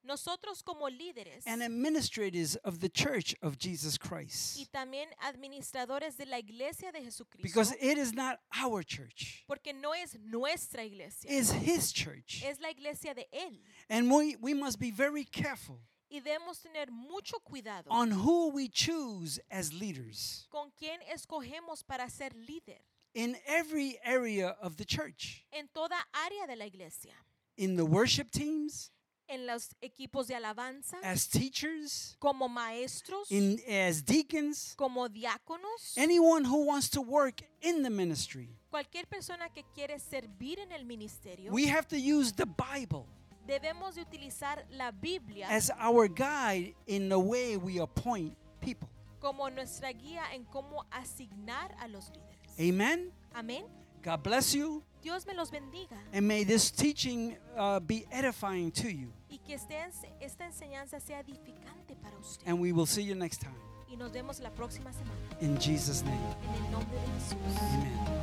Nosotros 0.03 0.63
como 0.63 0.89
líderes 0.89 1.43
and 1.47 1.63
administrators 1.63 2.57
of 2.65 2.81
the 2.81 2.89
church 2.89 3.35
of 3.43 3.59
Jesus 3.59 3.99
Christ, 3.99 4.59
y 4.59 4.67
también 4.67 5.07
administradores 5.23 6.17
de 6.17 6.27
la 6.27 6.39
iglesia 6.39 6.91
de 6.93 7.03
Jesucristo, 7.03 7.43
because 7.43 7.73
it 7.81 7.99
is 7.99 8.13
not 8.13 8.41
our 8.63 8.83
church, 8.83 9.45
porque 9.47 9.73
no 9.75 9.93
es 9.93 10.17
nuestra 10.25 10.85
iglesia, 10.85 11.31
it's 11.31 11.51
his 11.51 11.93
church. 11.93 12.43
es 12.45 12.61
la 12.61 12.71
iglesia 12.71 13.15
de 13.15 13.27
Él. 13.33 13.59
And 13.89 14.11
we, 14.11 14.37
we 14.41 14.55
must 14.55 14.79
be 14.79 14.91
very 14.91 15.25
careful 15.25 15.81
Y 16.11 16.21
debemos 16.21 16.61
tener 16.61 16.91
mucho 16.91 17.39
cuidado 17.39 17.87
on 17.89 18.11
who 18.11 18.49
we 18.49 18.69
choose 18.69 19.39
as 19.49 19.73
leaders 19.73 20.49
con 20.51 20.73
quién 20.77 20.99
escogemos 21.13 21.87
para 21.87 22.11
ser 22.11 22.31
líder 22.35 22.81
in 23.15 23.37
every 23.47 23.99
area 24.05 24.57
of 24.61 24.77
the 24.77 24.85
church, 24.85 25.45
en 25.53 25.69
toda 25.73 25.97
área 26.13 26.47
de 26.49 26.57
la 26.57 26.65
iglesia, 26.65 27.13
in 27.57 27.77
the 27.77 27.85
worship 27.85 28.31
teams, 28.31 28.91
en 29.31 29.47
los 29.47 29.71
equipos 29.81 30.27
de 30.27 30.35
alabanza, 30.35 30.99
as 31.03 31.29
teachers, 31.29 32.17
como 32.19 32.49
maestros, 32.49 33.31
in 33.31 33.59
as 33.69 34.05
deacons, 34.05 34.75
como 34.77 35.09
diáconos, 35.09 35.97
anyone 35.97 36.45
who 36.45 36.67
wants 36.67 36.91
to 36.91 37.01
work 37.01 37.43
in 37.63 37.83
the 37.83 37.91
ministry. 37.91 38.49
cualquier 38.71 39.07
persona 39.07 39.49
que 39.49 39.65
quiere 39.75 39.99
servir 39.99 40.59
en 40.59 40.73
el 40.73 40.85
ministerio. 40.85 41.53
We 41.53 41.67
have 41.67 41.87
to 41.89 41.97
use 41.97 42.33
the 42.33 42.47
Bible 42.47 43.07
debemos 43.47 43.97
de 43.97 44.03
utilizar 44.03 44.65
la 44.71 44.93
Biblia 44.93 45.49
as 45.49 45.71
our 45.81 46.09
guide 46.09 46.75
in 46.87 47.09
the 47.09 47.19
way 47.19 47.57
we 47.57 47.81
appoint 47.81 48.37
people. 48.61 48.89
como 49.21 49.51
nuestra 49.51 49.93
guía 49.93 50.23
en 50.33 50.45
cómo 50.45 50.87
asignar 50.91 51.75
a 51.79 51.89
los 51.89 52.11
líderes. 52.11 52.59
Amen. 52.59 53.13
Amén. 53.35 53.65
God 54.03 54.23
bless 54.23 54.55
you, 54.55 54.83
Dios 55.03 55.27
me 55.27 55.35
los 55.35 55.51
bendiga. 55.51 55.97
And 56.13 56.27
may 56.27 56.45
this 56.45 56.71
teaching 56.71 57.37
uh, 57.57 57.81
be 57.81 58.07
edifying 58.11 58.71
to 58.73 58.89
you. 58.89 59.13
Y 59.31 59.39
que 59.39 59.55
esta 59.55 60.45
enseñanza 60.45 61.01
sea 61.01 61.21
edificante 61.21 61.97
para 62.03 62.17
usted. 62.19 62.47
And 62.47 62.61
we 62.61 62.73
will 62.73 62.87
see 62.87 63.03
you 63.03 63.15
next 63.15 63.41
time. 63.41 63.57
Y 63.91 63.97
nos 63.97 64.13
vemos 64.13 64.41
la 64.41 64.51
próxima 64.51 64.93
semana. 64.93 65.19
In 65.41 65.59
Jesus' 65.59 66.03
name. 66.03 66.21
En 66.43 66.65
el 66.65 66.71
nombre 66.71 66.99
de 66.99 67.07
Jesús. 67.19 67.37
Amen. 67.73 68.21